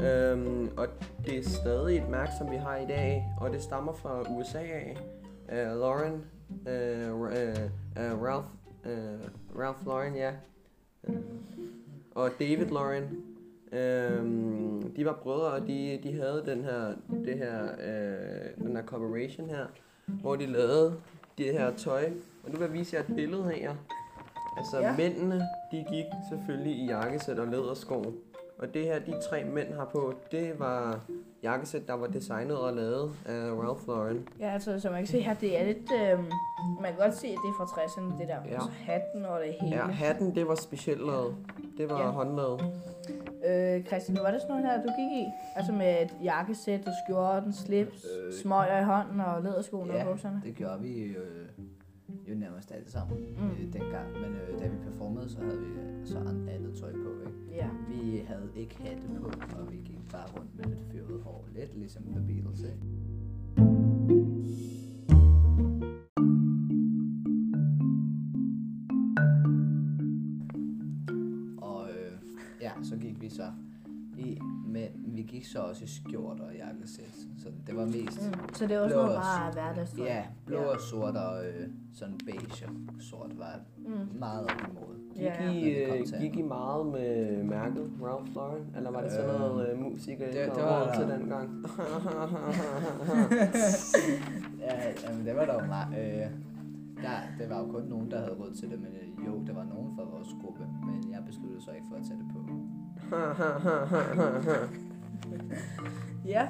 Øhm, 0.00 0.70
og 0.76 0.86
det 1.26 1.38
er 1.38 1.42
stadig 1.42 1.96
et 1.96 2.08
mærke, 2.08 2.32
som 2.38 2.50
vi 2.50 2.56
har 2.56 2.76
i 2.76 2.86
dag, 2.86 3.24
og 3.40 3.50
det 3.50 3.62
stammer 3.62 3.92
fra 3.92 4.20
USA 4.30 4.58
af. 4.58 4.96
Uh, 5.48 5.80
Lauren, 5.80 6.24
uh, 6.50 7.20
uh, 7.20 7.28
uh, 7.96 8.22
Ralph, 8.22 8.46
uh, 8.84 9.60
Ralph 9.60 9.86
Lauren, 9.86 10.16
ja. 10.16 10.32
Uh, 11.08 11.14
og 12.14 12.30
David 12.40 12.66
Lauren, 12.66 13.04
Øhm, 13.72 14.92
de 14.96 15.04
var 15.04 15.18
brødre, 15.22 15.52
og 15.52 15.66
de, 15.66 16.00
de 16.02 16.12
havde 16.12 16.42
den 16.46 16.64
her, 16.64 16.94
det 17.24 17.38
her, 17.38 17.62
øh, 17.62 18.64
den 18.66 18.76
her 18.76 18.82
corporation 18.86 19.48
her, 19.50 19.66
hvor 20.06 20.36
de 20.36 20.46
lavede 20.46 20.94
det 21.38 21.52
her 21.52 21.76
tøj. 21.76 22.04
Og 22.44 22.50
nu 22.50 22.58
vil 22.58 22.64
jeg 22.64 22.72
vise 22.72 22.96
jer 22.96 23.02
et 23.02 23.14
billede 23.16 23.50
her. 23.50 23.74
Altså 24.58 24.80
Ja. 24.80 24.86
ja. 24.86 24.96
mændene, 24.96 25.34
de 25.72 25.84
gik 25.90 26.04
selvfølgelig 26.30 26.72
i 26.72 26.86
jakkesæt 26.86 27.38
og 27.38 27.46
lædersko. 27.46 28.04
Og 28.62 28.74
det 28.74 28.82
her, 28.84 28.98
de 28.98 29.14
tre 29.30 29.44
mænd 29.44 29.72
har 29.74 29.84
på, 29.84 30.14
det 30.32 30.52
var 30.58 31.00
jakkesæt, 31.42 31.82
der 31.86 31.94
var 31.94 32.06
designet 32.06 32.58
og 32.58 32.72
lavet 32.72 33.12
af 33.26 33.50
Ralph 33.52 33.88
Lauren. 33.88 34.28
Ja, 34.40 34.52
altså, 34.52 34.80
som 34.80 34.92
man 34.92 35.00
kan 35.00 35.06
se 35.08 35.20
her, 35.20 35.34
det 35.34 35.60
er 35.60 35.64
lidt... 35.64 35.78
Øh, 36.02 36.18
man 36.80 36.90
kan 36.92 36.96
godt 36.98 37.14
se, 37.16 37.26
at 37.26 37.38
det 37.44 37.48
er 37.48 37.54
fra 37.58 37.64
60'erne, 37.64 38.18
det 38.20 38.28
der. 38.28 38.36
Ja. 38.46 38.54
Altså, 38.54 38.70
hatten 38.70 39.24
og 39.24 39.40
det 39.40 39.54
hele. 39.60 39.76
Ja, 39.76 39.82
hatten, 39.86 40.34
det 40.34 40.48
var 40.48 40.54
specielt 40.54 41.00
lavet. 41.06 41.36
Det 41.78 41.90
var 41.90 42.00
Ja. 42.00 42.06
håndlavet. 42.10 42.60
Øh, 43.48 43.84
Christian, 43.84 44.18
var 44.22 44.30
det 44.30 44.40
sådan 44.40 44.56
noget 44.56 44.70
her, 44.70 44.82
du 44.82 44.88
gik 44.98 45.12
i? 45.22 45.24
Altså 45.56 45.72
med 45.72 46.02
et 46.02 46.14
jakkesæt 46.24 46.86
og 46.86 46.92
skjorten, 47.06 47.52
slips, 47.52 48.06
øh, 48.26 48.32
smøger 48.42 48.80
i 48.80 48.84
hånden 48.84 49.20
og 49.20 49.42
læderskoene 49.42 49.92
Ja. 49.94 50.04
og 50.04 50.06
bukserne? 50.12 50.42
Det 50.44 50.54
gjorde 50.54 50.80
vi 50.80 51.06
jo, 51.06 51.20
øh, 51.20 51.48
jo 52.30 52.34
nærmest 52.34 52.72
alle 52.72 52.90
sammen 52.90 53.16
Mm. 53.18 53.44
mm. 53.44 53.50
øh, 53.50 53.72
dengang. 53.72 54.12
Men 54.12 54.31
performede, 55.22 55.30
så 55.30 55.40
havde 55.40 55.60
vi 55.60 56.06
så 56.06 56.18
an- 56.18 56.48
andet 56.48 56.74
tøj 56.74 56.92
på. 56.92 57.10
Ikke? 57.26 57.56
Ja. 57.56 57.68
Vi 57.88 58.18
havde 58.26 58.50
ikke 58.56 58.76
hatte 58.76 59.02
på, 59.20 59.26
og 59.60 59.72
vi 59.72 59.76
gik 59.76 60.00
bare 60.12 60.26
rundt 60.36 60.56
med 60.56 60.64
lidt 60.64 60.80
fyret 60.92 61.22
hår. 61.22 61.46
Lidt 61.54 61.78
ligesom 61.78 62.02
The 62.02 62.20
Beatles, 62.26 62.60
ikke? 62.60 62.86
Gik 75.42 75.50
så 75.50 75.58
også 75.58 75.84
i 75.84 75.88
skjorter 75.88 76.44
og 76.44 76.54
jakkesæt. 76.54 77.14
Så 77.42 77.48
det 77.66 77.76
var 77.76 77.84
mest 77.86 78.22
Mm. 78.26 78.32
Så 78.54 78.66
det 78.66 78.76
er 78.76 78.80
også 78.80 78.96
noget 78.96 79.16
og 79.16 79.22
bare 79.22 79.52
hverdagstøj? 79.52 80.06
Ja, 80.06 80.22
blå 80.46 80.56
Ja. 80.58 80.64
og 80.64 80.80
sort 80.80 81.16
og 81.16 81.46
øh, 81.46 81.68
sådan 81.94 82.18
beige 82.26 82.66
og 82.66 82.72
sort 83.02 83.38
var 83.38 83.60
Mm. 83.78 84.18
meget 84.18 84.44
op 84.44 84.50
imod. 84.70 84.94
Gik, 85.14 85.22
Ja, 85.22 85.44
ja. 85.44 85.50
I, 85.52 85.70
øh, 85.70 86.06
gik 86.20 86.36
I 86.36 86.42
meget 86.42 86.86
med 86.86 87.42
mærket 87.42 87.90
Ralph 88.02 88.34
Lauren? 88.34 88.66
Eller 88.76 88.90
var 88.90 89.00
det 89.00 89.12
sådan 89.12 89.30
Øh, 89.34 89.40
noget 89.40 89.68
øh, 89.72 89.78
musik, 89.78 90.20
I 90.20 90.24
det- 90.24 90.34
det 90.34 90.62
var 90.62 90.94
til 90.94 91.08
der. 91.08 91.18
dengang? 91.18 91.50
Ja, 94.60 94.74
jamen, 95.08 95.26
det 95.26 95.36
var 95.36 95.44
der 95.44 95.54
jo 95.62 95.66
meget. 95.66 95.98
Øh, 95.98 96.26
der, 97.02 97.16
det 97.38 97.50
var 97.50 97.58
jo 97.58 97.66
kun 97.66 97.82
nogen, 97.82 98.10
der 98.10 98.18
havde 98.18 98.34
råd 98.40 98.54
til 98.60 98.70
det, 98.70 98.78
men 98.80 98.88
øh, 99.02 99.26
jo, 99.26 99.32
der 99.46 99.52
var 99.54 99.64
nogen 99.64 99.96
fra 99.96 100.04
vores 100.04 100.28
gruppe, 100.44 100.64
men 100.86 101.12
jeg 101.12 101.22
besluttede 101.26 101.62
så 101.62 101.70
ikke 101.70 101.86
for 101.90 101.96
at 101.96 102.02
tage 102.08 102.18
det 102.18 102.26
på. 102.32 102.38
Ja. 106.24 106.48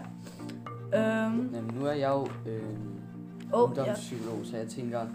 Øhm, 0.94 1.54
Jamen, 1.54 1.74
nu 1.74 1.86
er 1.86 1.92
jeg 1.92 2.10
jo 2.10 2.50
øh, 2.50 2.62
Åh, 3.54 3.70
ja. 3.76 3.94
så 4.44 4.56
jeg 4.56 4.68
tænker, 4.68 5.06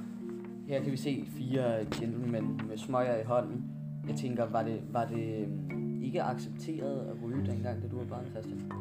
her 0.67 0.83
kan 0.83 0.91
vi 0.91 0.97
se 0.97 1.25
fire 1.27 1.85
gentlemen 1.85 2.61
med 2.69 2.77
smøger 2.77 3.17
i 3.21 3.23
hånden. 3.23 3.63
Jeg 4.07 4.15
tænker, 4.15 4.45
var 4.45 4.63
det, 4.63 4.81
var 4.91 5.05
det 5.05 5.47
øh, 5.71 6.03
ikke 6.03 6.23
accepteret 6.23 6.99
at 6.99 7.15
ryge 7.23 7.45
dengang, 7.45 7.83
da 7.83 7.87
du 7.87 7.97
var 7.97 8.05
barn, 8.05 8.25
Christian? 8.31 8.71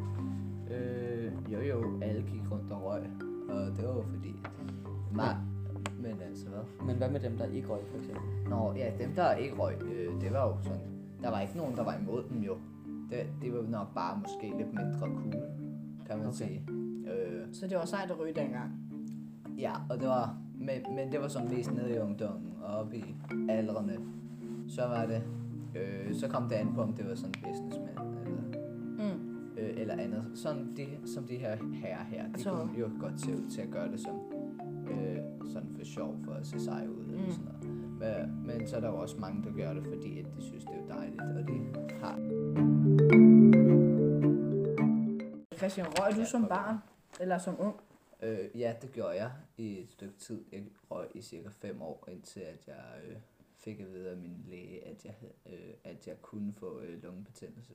Øh, 0.71 1.33
jo 1.53 1.61
jo, 1.61 2.01
alle 2.03 2.23
gik 2.23 2.53
rundt 2.53 2.73
og 2.73 2.83
røg, 2.85 3.03
og 3.49 3.77
det 3.77 3.89
var 3.89 3.95
jo 3.95 4.03
fordi... 4.03 4.35
Nej, 5.15 5.35
men 5.99 6.21
altså 6.29 6.49
hvad? 6.49 6.87
Men 6.87 6.97
hvad 6.97 7.11
med 7.11 7.21
dem, 7.21 7.37
der 7.39 7.45
ikke 7.45 7.69
røg, 7.69 7.81
for 7.91 7.99
eksempel? 7.99 8.51
Nå, 8.51 8.73
ja, 8.77 8.91
dem 8.99 9.13
der 9.15 9.35
ikke 9.35 9.57
røg, 9.57 9.83
øh, 9.83 10.21
det 10.21 10.33
var 10.33 10.47
jo 10.49 10.57
sådan... 10.63 10.81
Der 11.23 11.31
var 11.31 11.41
ikke 11.41 11.57
nogen, 11.57 11.77
der 11.77 11.85
var 11.85 11.99
imod 12.03 12.23
dem 12.31 12.43
jo. 12.43 12.57
Det, 13.11 13.27
det 13.43 13.53
var 13.53 13.63
nok 13.69 13.95
bare 13.95 14.19
måske 14.23 14.55
lidt 14.59 14.69
mindre 14.75 14.99
cool, 15.01 15.33
kan 16.07 16.19
man 16.19 16.27
Okay. 16.27 16.33
sige. 16.37 16.63
Øh, 17.07 17.43
Så 17.53 17.67
det 17.67 17.77
var 17.77 17.85
sejt 17.85 18.11
at 18.11 18.21
ryge 18.21 18.35
dengang. 18.35 18.71
Ja, 19.59 19.73
og 19.91 20.01
det 20.01 20.09
var, 20.09 20.37
men, 20.59 20.95
men 20.97 21.13
det 21.13 21.21
var 21.21 21.29
sådan 21.29 21.49
mest 21.51 21.73
nede 21.75 21.95
i 21.95 21.99
ungdommen 21.99 22.53
og 22.63 22.75
oppe 22.79 22.97
i 22.97 23.15
aldrene. 23.49 23.97
Så 24.69 24.83
var 24.83 25.07
det, 25.07 25.23
øh, 25.77 26.15
så 26.15 26.29
kom 26.29 26.49
det 26.49 26.55
an 26.55 26.75
på, 26.75 26.81
om 26.83 26.93
det 26.93 27.09
var 27.09 27.15
sådan 27.15 27.35
businessman 27.49 27.89
eller, 28.27 28.43
Mm. 28.99 29.37
øh, 29.59 29.71
eller 29.81 29.95
andet. 29.95 30.25
Sådan 30.35 30.73
de, 30.77 30.87
som 31.15 31.25
de 31.25 31.35
her 31.37 31.57
herrer 31.75 32.05
her, 32.05 32.33
de 32.33 32.41
Så- 32.43 32.51
kunne 32.51 32.79
jo 32.81 32.89
godt 33.01 33.21
se 33.21 33.31
ud 33.33 33.51
til 33.51 33.61
at 33.61 33.71
gøre 33.71 33.91
det 33.93 34.01
som 34.01 34.15
øh, 34.91 35.19
sådan 35.53 35.69
for 35.79 35.85
sjov, 35.85 36.17
for 36.25 36.33
at 36.33 36.47
se 36.47 36.61
sej 36.61 36.87
ud 36.99 37.05
Mm. 37.05 37.11
eller 37.15 37.31
sådan 37.33 37.45
noget. 37.45 37.77
Men, 37.99 38.47
men 38.59 38.67
så 38.67 38.77
er 38.77 38.81
der 38.81 38.89
jo 38.89 38.97
også 38.97 39.17
mange, 39.21 39.43
der 39.43 39.53
gør 39.57 39.73
det, 39.73 39.83
fordi 39.95 40.19
at 40.19 40.25
de 40.37 40.43
synes, 40.43 40.65
det 40.65 40.75
er 40.89 40.95
dejligt, 40.95 41.21
og 41.21 41.49
de 41.49 41.55
har 42.01 42.19
Christian, 45.57 45.87
røg 45.99 46.17
du 46.17 46.25
som 46.25 46.49
barn? 46.49 46.77
Eller 47.21 47.39
som 47.39 47.61
ung? 47.61 47.81
Øh, 48.23 48.61
ja, 48.61 48.75
det 48.83 48.93
gjorde 48.93 49.11
jeg 49.17 49.31
i 49.57 49.81
et 49.81 49.91
stykke 49.91 50.19
tid. 50.19 50.45
Jeg 50.53 50.65
røg 50.91 51.09
i 51.15 51.23
cirka 51.23 51.49
fem 51.49 51.83
år, 51.83 52.09
indtil 52.09 52.41
at 52.41 52.59
jeg 52.67 52.85
øh, 53.09 53.17
fik 53.59 53.81
at 53.81 53.93
vide 53.93 54.11
af 54.11 54.17
min 54.17 54.45
læge, 54.49 54.87
at 54.87 55.05
jeg, 55.05 55.15
øh, 55.47 55.75
at 55.85 56.07
jeg 56.07 56.23
kunne 56.23 56.53
få 56.53 56.81
øh, 56.81 57.03
lungebetændelse. 57.03 57.75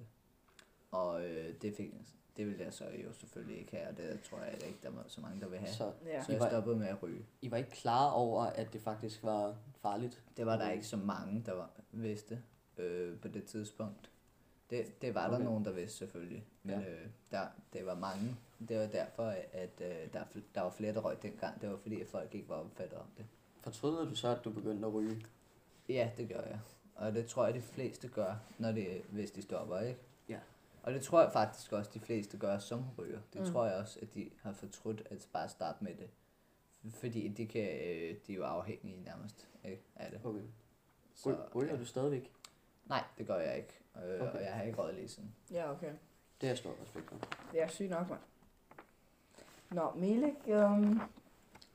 Og 0.91 1.25
øh, 1.25 1.53
det, 1.61 1.75
fik, 1.75 1.93
det 2.37 2.47
ville 2.47 2.63
jeg 2.63 2.73
så 2.73 2.85
jo 3.05 3.13
selvfølgelig 3.13 3.59
ikke 3.59 3.75
have, 3.75 3.87
og 3.89 3.97
det 3.97 4.19
tror 4.29 4.37
jeg 4.39 4.53
ikke, 4.53 4.79
der 4.83 4.89
var 4.89 5.03
så 5.07 5.21
mange, 5.21 5.41
der 5.41 5.47
vil 5.47 5.59
have. 5.59 5.69
Så, 5.71 5.77
Så 5.77 5.93
Ja. 6.05 6.23
så 6.23 6.31
jeg 6.31 6.41
stoppede 6.49 6.75
med 6.75 6.87
at 6.87 7.03
ryge. 7.03 7.25
I 7.41 7.51
var 7.51 7.57
ikke 7.57 7.71
klar 7.71 8.11
over, 8.11 8.43
at 8.43 8.73
det 8.73 8.81
faktisk 8.81 9.23
var 9.23 9.55
farligt? 9.81 10.23
Det 10.37 10.45
var 10.45 10.57
der 10.57 10.69
ikke 10.69 10.85
så 10.87 10.97
mange, 10.97 11.43
der 11.45 11.53
var, 11.53 11.69
vidste 11.91 12.43
øh, 12.77 13.19
på 13.19 13.27
det 13.27 13.43
tidspunkt. 13.45 14.11
Det, 14.71 15.01
det 15.01 15.15
var 15.15 15.27
der 15.27 15.35
Okay. 15.35 15.45
nogen, 15.45 15.65
der 15.65 15.71
vidste 15.71 15.97
selvfølgelig. 15.97 16.45
Men 16.63 16.79
Ja. 16.79 16.89
øh, 16.89 17.07
der, 17.31 17.47
det 17.73 17.85
var 17.85 17.95
mange. 17.95 18.35
Det 18.69 18.79
var 18.79 18.85
derfor, 18.87 19.33
at 19.53 19.81
øh, 19.81 20.13
der, 20.13 20.23
der 20.55 20.61
var 20.61 20.69
flere, 20.69 20.93
der 20.93 20.99
røg 21.01 21.21
dengang. 21.23 21.61
Det 21.61 21.69
var 21.69 21.77
fordi, 21.77 22.01
at 22.01 22.07
folk 22.07 22.35
ikke 22.35 22.49
var 22.49 22.55
opfattet 22.55 22.97
om 22.97 23.05
det. 23.17 23.25
Fortrød 23.61 24.09
du 24.09 24.15
så, 24.15 24.27
at 24.35 24.43
du 24.43 24.51
begyndte 24.51 24.87
at 24.87 24.93
ryge? 24.93 25.25
Ja, 25.89 26.11
det 26.17 26.29
gør 26.29 26.41
jeg. 26.41 26.59
Og 26.95 27.13
det 27.13 27.25
tror 27.25 27.45
jeg, 27.45 27.53
de 27.53 27.61
fleste 27.61 28.07
gør, 28.07 28.35
når 28.57 28.71
det, 28.71 29.01
hvis 29.09 29.31
de 29.31 29.41
stopper, 29.41 29.79
ikke? 29.79 29.99
Ja. 30.29 30.39
Og 30.83 30.93
det 30.93 31.01
tror 31.01 31.21
jeg 31.21 31.31
faktisk 31.31 31.71
også, 31.73 31.91
de 31.93 31.99
fleste 31.99 32.37
gør 32.37 32.57
som 32.57 32.85
ryger. 32.97 33.19
Det 33.33 33.41
Mm. 33.41 33.47
tror 33.47 33.65
jeg 33.65 33.75
også, 33.75 33.99
at 34.01 34.13
de 34.15 34.29
har 34.41 34.53
fortrudt 34.53 35.03
at 35.09 35.27
bare 35.33 35.49
starte 35.49 35.83
med 35.83 35.95
det. 35.95 36.09
Fordi 36.93 37.27
de, 37.27 37.47
kan, 37.47 37.61
øh, 37.61 38.15
de 38.27 38.33
er 38.33 38.37
jo 38.37 38.43
afhængige 38.43 39.03
nærmest 39.03 39.47
ikke, 39.65 39.83
af 39.95 40.11
det. 40.11 40.21
Okay. 40.23 40.41
Så, 41.15 41.29
Ry- 41.29 41.55
ryger 41.55 41.73
ja. 41.73 41.79
du 41.79 41.85
stadigvæk? 41.85 42.31
Nej, 42.91 43.03
det 43.17 43.27
gør 43.27 43.37
jeg 43.37 43.57
ikke. 43.57 43.79
Øh, 43.95 44.21
Okay. 44.21 44.37
Og 44.39 44.43
jeg 44.43 44.53
har 44.53 44.63
ikke 44.63 44.77
røget 44.77 44.95
lige 44.95 45.07
siden. 45.07 45.35
Ja, 45.51 45.71
okay. 45.71 45.91
Det 46.41 46.47
jeg 46.47 46.57
stor 46.57 46.71
respekt 46.83 47.09
for. 47.09 47.17
Det 47.51 47.61
er 47.61 47.67
sygt 47.67 47.89
nok, 47.89 48.09
mand. 48.09 48.19
Nå, 49.71 49.91
Melik, 49.95 50.33
øhm, 50.47 50.99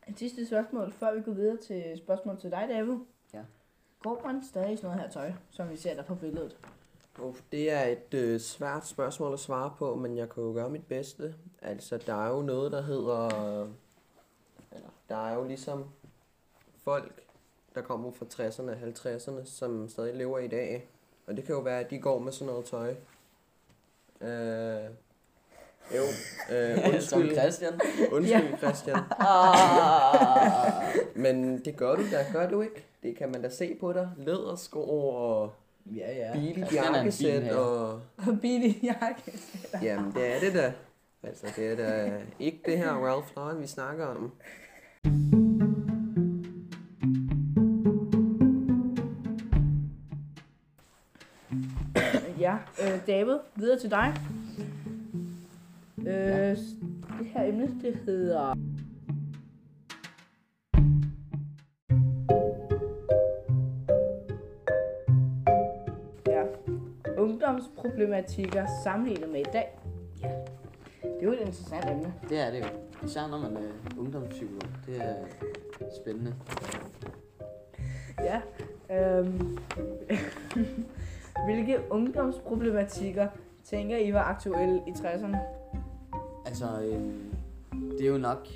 et 0.09 0.19
sidste 0.19 0.47
spørgsmål, 0.47 0.93
før 0.93 1.15
vi 1.15 1.23
går 1.23 1.33
videre 1.33 1.57
til 1.57 1.99
spørgsmål 1.99 2.41
til 2.41 2.51
dig, 2.51 2.67
David. 2.69 2.97
Ja. 3.35 3.43
Går 4.03 4.23
man 4.25 4.45
stadig 4.45 4.73
i 4.73 4.77
sådan 4.77 4.91
noget 4.91 5.03
her 5.03 5.11
tøj, 5.11 5.33
som 5.51 5.71
vi 5.71 5.77
ser 5.77 5.95
der 5.95 6.03
på 6.03 6.15
billedet? 6.15 6.59
Uff, 7.19 7.41
det 7.53 7.71
er 7.71 7.83
et 7.85 8.15
øh, 8.15 8.41
svært 8.41 8.87
spørgsmål 8.87 9.33
at 9.33 9.39
svare 9.41 9.75
på, 9.79 9.95
men 9.95 10.17
jeg 10.17 10.29
kan 10.31 10.43
jo 10.43 10.53
gøre 10.53 10.71
mit 10.71 10.87
bedste. 10.87 11.35
Altså, 11.63 11.99
der 11.99 12.25
er 12.27 12.29
jo 12.29 12.43
noget, 12.43 12.73
der 12.73 12.83
hedder... 12.83 13.29
Eller, 14.73 14.89
der 15.09 15.17
er 15.17 15.35
jo 15.35 15.45
ligesom 15.45 15.85
folk, 16.85 17.21
der 17.75 17.83
kommer 17.83 18.11
fra 18.11 18.27
60'erne 18.27 18.71
og 18.71 18.77
50'erne, 18.83 19.45
som 19.45 19.89
stadig 19.89 20.15
lever 20.15 20.39
i 20.39 20.49
dag. 20.49 20.89
Og 21.27 21.37
det 21.37 21.45
kan 21.45 21.55
jo 21.55 21.61
være, 21.61 21.81
at 21.81 21.91
de 21.91 21.99
går 21.99 22.19
med 22.19 22.33
sådan 22.33 22.47
noget 22.47 22.65
tøj. 22.65 22.95
Øh, 24.21 24.85
jo, 25.97 26.03
øh, 26.57 26.79
Som 27.03 27.21
undskyld, 27.21 27.39
Christian. 27.39 27.81
undskyld 28.13 28.59
Christian. 28.59 28.97
Men 31.15 31.65
det 31.65 31.77
gør 31.77 31.97
du 31.97 32.03
da, 32.13 32.27
gør 32.33 32.49
du 32.49 32.61
ikke? 32.61 32.85
Det 33.03 33.17
kan 33.17 33.33
man 33.33 33.43
da 33.43 33.49
se 33.49 33.77
på 33.81 33.93
dig. 33.93 34.11
Lædersko 34.17 34.83
og 34.89 35.53
Ja, 35.97 36.13
ja. 36.17 36.33
billigt 36.33 36.73
jakkesæt 36.73 37.53
og... 37.53 37.93
Og 38.17 38.39
billig 38.43 38.81
jakke. 38.83 39.39
Jamen, 39.83 40.13
det 40.13 40.37
er 40.37 40.41
det 40.41 40.55
da. 40.55 40.73
Altså, 41.23 41.47
det 41.57 41.67
er 41.73 41.77
da 41.77 42.13
ikke 42.39 42.61
det 42.67 42.79
her 42.79 42.91
Ralph 42.93 43.29
Lauren, 43.37 43.63
vi 43.63 43.67
snakker 43.67 44.07
om. 44.07 44.33
Ja, 52.47 52.57
øh, 52.83 53.07
David, 53.07 53.39
videre 53.57 53.79
til 53.79 53.91
dig. 53.91 54.15
Øh, 55.99 56.07
Ja. 56.07 56.55
Det 57.19 57.27
her 57.27 57.43
emne, 57.45 57.81
det 57.83 57.95
hedder... 58.07 58.55
Ja, 66.27 66.43
ungdomsproblematikker 67.19 68.67
sammenlignet 68.85 69.29
med 69.29 69.41
i 69.41 69.51
dag. 69.53 69.79
Ja, 70.23 70.29
det 71.03 71.21
er 71.21 71.25
jo 71.25 71.33
et 71.33 71.41
interessant 71.41 71.91
emne. 71.91 72.15
Det 72.29 72.41
er 72.41 72.51
det 72.51 72.61
jo. 72.61 72.67
Især 73.07 73.27
når 73.27 73.39
man 73.39 73.57
er 73.57 73.99
ungdomspsykolog. 73.99 74.69
Det 74.87 74.97
er 75.03 75.15
spændende. 76.03 76.35
Ja. 78.19 78.41
Øhm, 78.91 79.59
hvilke 81.47 81.79
ungdomsproblematikker 81.91 83.29
tænker 83.65 83.97
I 83.99 84.13
var 84.13 84.23
aktuelle 84.23 84.83
i 84.87 84.91
60'erne? 84.91 85.37
Altså, 86.47 86.83
øhm, 86.83 87.35
det 87.73 88.07
er 88.07 88.11
jo 88.11 88.19
nok, 88.19 88.47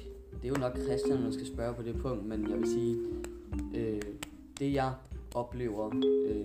det 0.42 0.44
er 0.44 0.48
jo 0.48 0.60
nok 0.60 0.78
Christian, 0.78 1.22
man 1.22 1.32
skal 1.32 1.46
spørge 1.46 1.74
på 1.74 1.82
det 1.82 1.96
punkt, 2.02 2.26
men 2.26 2.50
jeg 2.50 2.58
vil 2.58 2.68
sige, 2.68 2.96
øh, 3.76 4.02
det 4.58 4.74
jeg 4.74 4.92
oplever 5.34 5.86
øh, 6.26 6.44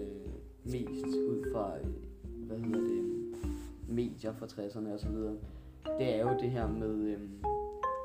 mest 0.63 1.05
ud 1.05 1.51
fra, 1.53 1.71
øh, 1.77 1.87
hvad 2.47 2.57
hedder 2.57 2.79
det, 2.79 3.03
medier 3.87 4.33
fra 4.33 4.45
60'erne 4.45 4.93
og 4.93 4.99
så 4.99 5.09
videre, 5.09 5.33
det 5.99 6.15
er 6.15 6.21
jo 6.21 6.37
det 6.39 6.49
her 6.51 6.67
med, 6.67 6.95
øh, 6.95 7.19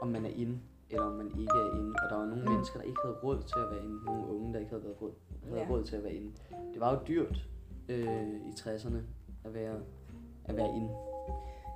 om 0.03 0.09
man 0.09 0.25
er 0.25 0.31
inde, 0.37 0.59
eller 0.91 1.05
om 1.05 1.13
man 1.13 1.27
ikke 1.27 1.53
er 1.55 1.77
inde. 1.77 1.95
Og 2.03 2.11
der 2.11 2.17
var 2.17 2.27
nogle 2.27 2.43
mm. 2.45 2.51
mennesker, 2.51 2.79
der 2.79 2.87
ikke 2.87 3.01
havde 3.05 3.17
råd 3.17 3.39
til 3.39 3.59
at 3.59 3.71
være 3.71 3.85
inde. 3.85 4.05
Nogle 4.05 4.27
unge, 4.35 4.53
der 4.53 4.59
ikke 4.59 4.71
havde, 4.71 4.85
været 4.85 5.03
råd, 5.03 5.13
havde 5.49 5.61
Ja. 5.61 5.67
råd 5.71 5.85
til 5.85 5.97
at 5.97 6.05
være 6.05 6.15
inde. 6.15 6.31
Det 6.73 6.81
var 6.81 6.93
jo 6.93 6.99
dyrt 7.09 7.50
øh, 7.91 8.27
i 8.47 8.51
60'erne 8.61 8.99
at 9.45 9.55
være, 9.55 9.81
at 10.45 10.57
være 10.57 10.69
inde. 10.69 10.89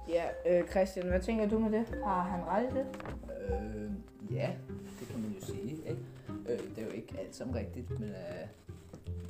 Ja, 0.08 0.24
øh, 0.46 0.68
Christian, 0.68 1.06
hvad 1.06 1.20
tænker 1.20 1.48
du 1.48 1.58
med 1.58 1.78
det? 1.78 1.86
Har 2.04 2.22
han 2.22 2.44
ret 2.46 2.62
i 2.62 2.74
det? 2.78 2.86
Øh, 3.40 3.90
ja, 4.36 4.50
det 5.00 5.08
kan 5.08 5.20
man 5.20 5.30
jo 5.30 5.40
sige. 5.46 5.70
Ikke? 5.70 6.02
Øh, 6.48 6.58
det 6.76 6.78
er 6.78 6.86
jo 6.86 6.92
ikke 6.92 7.18
alt 7.18 7.34
sammen 7.36 7.56
rigtigt, 7.56 7.90
men, 7.90 8.08
øh, 8.08 8.48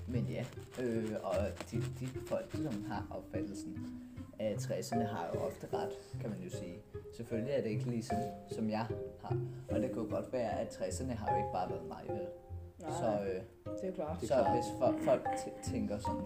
men 0.07 0.26
ja. 0.26 0.45
Øh, 0.83 1.11
og 1.23 1.35
de, 1.71 1.76
de 2.00 2.07
folk, 2.26 2.53
som 2.53 2.85
har 2.88 3.07
opfattelsen 3.11 4.00
af 4.38 4.55
60'erne, 4.55 5.03
har 5.05 5.31
jo 5.35 5.41
ofte 5.41 5.67
ret, 5.73 6.21
kan 6.21 6.31
man 6.31 6.38
jo 6.41 6.50
sige. 6.50 6.76
Selvfølgelig 7.17 7.55
er 7.55 7.62
det 7.62 7.69
ikke 7.71 7.85
ligesom, 7.85 8.17
som 8.50 8.71
jeg 8.71 8.87
har. 9.23 9.37
Og 9.71 9.81
det 9.81 9.93
kunne 9.93 10.11
godt 10.11 10.33
være, 10.33 10.61
at 10.61 10.69
60'erne 10.69 11.14
har 11.14 11.31
jo 11.33 11.37
ikke 11.37 11.53
bare 11.53 11.71
været 11.71 11.88
mig, 11.88 12.03
vel? 12.09 12.26
Nej, 12.81 12.91
Så, 12.91 13.07
øh, 13.07 13.43
det 13.81 13.88
er 13.88 13.93
klart. 13.93 14.21
Så 14.21 14.47
hvis 14.55 14.64
folk, 14.79 15.00
folk 15.05 15.29
tænker 15.64 15.99
sådan, 15.99 16.23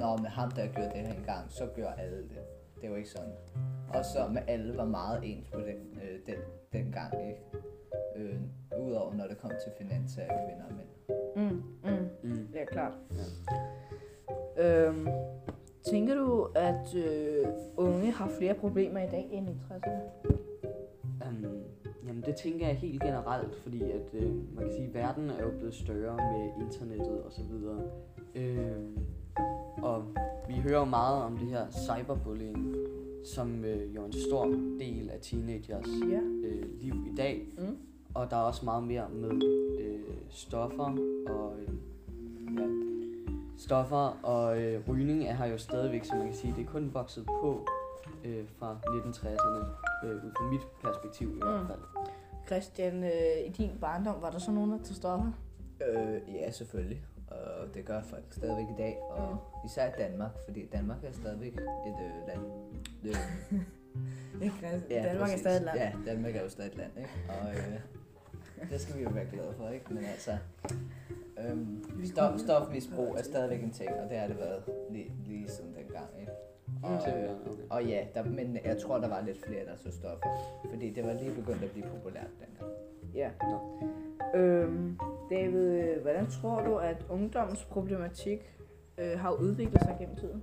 Nå, 0.00 0.16
med 0.16 0.30
ham, 0.30 0.50
der 0.50 0.66
gjorde 0.66 0.88
det 0.94 1.00
her 1.06 1.14
engang, 1.14 1.44
så 1.52 1.66
gør 1.76 1.88
alle 1.88 2.16
det. 2.16 2.38
Det 2.76 2.84
er 2.84 2.88
jo 2.88 2.94
ikke 2.94 3.08
sådan. 3.10 3.32
Og 3.88 4.04
så 4.04 4.28
med 4.32 4.42
alle 4.48 4.76
var 4.76 4.84
meget 4.84 5.20
ens 5.24 5.48
på 5.48 5.60
den, 5.60 5.98
øh, 6.02 6.18
den, 6.26 6.36
den 6.72 6.92
gang, 6.92 7.28
ikke? 7.28 7.40
Øh, 8.16 8.40
Udover 8.80 9.14
når 9.14 9.26
det 9.26 9.38
kom 9.38 9.50
til 9.50 9.72
finans 9.78 10.18
af 10.18 10.26
kvinder 10.26 10.64
og 10.68 10.74
mænd. 10.76 10.88
Mm, 11.36 11.62
mm, 11.90 12.08
Mm. 12.22 12.48
det 12.52 12.60
er 12.62 12.66
klart. 12.66 12.92
Øhm, 14.58 15.06
tænker 15.90 16.14
du, 16.14 16.48
at 16.54 16.94
øh, 16.94 17.46
unge 17.76 18.12
har 18.12 18.28
flere 18.38 18.54
problemer 18.54 19.00
i 19.00 19.06
dag 19.10 19.28
end 19.32 19.48
i 19.50 19.52
60'erne? 19.52 20.28
Um, 21.28 21.62
jamen 22.06 22.22
det 22.22 22.36
tænker 22.36 22.66
jeg 22.66 22.76
helt 22.76 23.02
generelt, 23.02 23.54
fordi 23.62 23.82
at 23.90 24.14
øh, 24.14 24.54
man 24.54 24.64
kan 24.64 24.72
sige, 24.72 24.86
at 24.88 24.94
verden 24.94 25.30
er 25.30 25.42
jo 25.42 25.50
blevet 25.50 25.74
større 25.74 26.16
med 26.16 26.66
internettet 26.66 27.22
og 27.22 27.32
så 27.32 27.42
videre. 27.42 27.82
Øh, 28.34 28.82
og 29.82 30.04
vi 30.48 30.54
hører 30.54 30.78
jo 30.78 30.84
meget 30.84 31.22
om 31.22 31.36
det 31.38 31.48
her 31.48 31.66
cyberbullying, 31.70 32.74
som 33.24 33.64
øh, 33.64 33.94
jo 33.94 34.02
er 34.02 34.06
en 34.06 34.12
stor 34.12 34.44
del 34.78 35.10
af 35.10 35.18
teenagers 35.20 35.86
Ja. 36.10 36.20
øh, 36.44 36.80
liv 36.80 36.94
i 37.12 37.14
dag. 37.16 37.46
Mm. 37.58 37.76
Og 38.14 38.30
der 38.30 38.36
er 38.36 38.40
også 38.40 38.64
meget 38.64 38.82
mere 38.84 39.08
med 39.08 39.30
øh, 39.80 40.00
stoffer 40.30 40.96
og 41.28 41.54
øh, 41.60 41.68
ja, 42.58 42.66
stoffer 43.58 44.18
og 44.22 44.62
øh, 44.62 44.80
rygning 44.88 45.24
er 45.24 45.34
her 45.34 45.46
jo 45.46 45.58
stadigvæk, 45.58 46.04
så 46.04 46.14
man 46.16 46.26
kan 46.26 46.34
sige, 46.34 46.54
det 46.56 46.62
er 46.66 46.70
kun 46.70 46.90
vokset 46.94 47.26
på 47.26 47.66
øh, 48.24 48.44
fra 48.58 48.76
1960'erne, 48.86 49.64
øh, 50.06 50.14
ud 50.24 50.30
fra 50.36 50.50
mit 50.50 50.60
perspektiv 50.84 51.28
i 51.36 51.38
hvert 51.42 51.60
Mm. 51.60 51.66
fald. 51.66 51.78
Christian, 52.46 53.04
øh, 53.04 53.10
i 53.46 53.48
din 53.48 53.70
barndom, 53.80 54.14
var 54.22 54.30
der 54.30 54.38
så 54.38 54.50
nogen, 54.50 54.70
der 54.70 54.78
tog 54.78 54.96
stoffer? 54.96 55.30
Øh, 55.88 56.34
ja, 56.34 56.50
selvfølgelig. 56.50 57.02
Og 57.28 57.74
det 57.74 57.84
gør 57.84 58.02
folk 58.02 58.24
stadigvæk 58.30 58.66
i 58.70 58.76
dag. 58.78 58.98
Og 59.10 59.38
især 59.64 59.88
i 59.88 59.92
Danmark, 59.98 60.30
fordi 60.44 60.66
Danmark 60.72 61.04
er 61.04 61.12
stadigvæk 61.12 61.52
et 61.86 61.96
øh, 62.04 62.26
land. 62.28 62.40
Øh, 63.04 63.60
Ja, 64.90 65.02
Danmark 65.02 65.16
er 65.16 65.24
præcis. 65.24 65.40
stadig 65.40 65.56
et 65.56 65.62
land. 65.62 65.78
Ja, 65.78 65.92
Danmark 66.06 66.36
er 66.36 66.42
jo 66.42 66.48
stadig 66.48 66.70
et 66.70 66.76
land, 66.76 66.90
ikke? 66.98 67.10
Og 67.28 67.54
øh, 67.54 67.80
det 68.70 68.80
skal 68.80 68.96
vi 68.96 69.02
jo 69.02 69.08
være 69.10 69.26
glade 69.32 69.54
for, 69.56 69.68
ikke? 69.68 69.94
Men 69.94 70.04
altså, 70.04 70.38
øhm, 71.38 71.84
stof, 72.04 72.40
stofmisbrug 72.40 73.14
er 73.18 73.22
stadigvæk 73.22 73.62
en 73.62 73.70
ting, 73.70 73.90
og 73.90 74.10
det 74.10 74.18
har 74.18 74.26
det 74.26 74.38
været 74.38 74.62
lige, 74.90 75.12
lige 75.26 75.48
siden 75.48 75.74
dengang, 75.74 76.08
ikke? 76.20 76.32
Og, 76.82 77.08
øh, 77.08 77.30
og 77.70 77.84
ja, 77.84 78.06
der, 78.14 78.24
men 78.24 78.58
jeg 78.64 78.78
tror, 78.78 78.98
der 78.98 79.08
var 79.08 79.20
lidt 79.20 79.44
flere, 79.46 79.64
der 79.66 79.76
tog 79.76 79.92
stoffer. 79.92 80.28
Fordi 80.70 80.90
det 80.90 81.04
var 81.06 81.12
lige 81.12 81.34
begyndt 81.34 81.62
at 81.64 81.70
blive 81.70 81.86
populært 81.86 82.30
dengang. 82.40 82.72
Ja. 83.16 83.30
Nå. 83.50 83.58
Øhm, 84.40 84.98
David, 85.30 85.70
øh, 85.70 86.02
hvordan 86.02 86.26
tror 86.26 86.60
du, 86.62 86.76
at 86.76 87.06
ungdommens 87.10 87.64
problematik 87.64 88.52
øh, 88.98 89.18
har 89.18 89.32
udviklet 89.32 89.82
sig 89.82 89.96
gennem 89.98 90.16
tiden? 90.16 90.42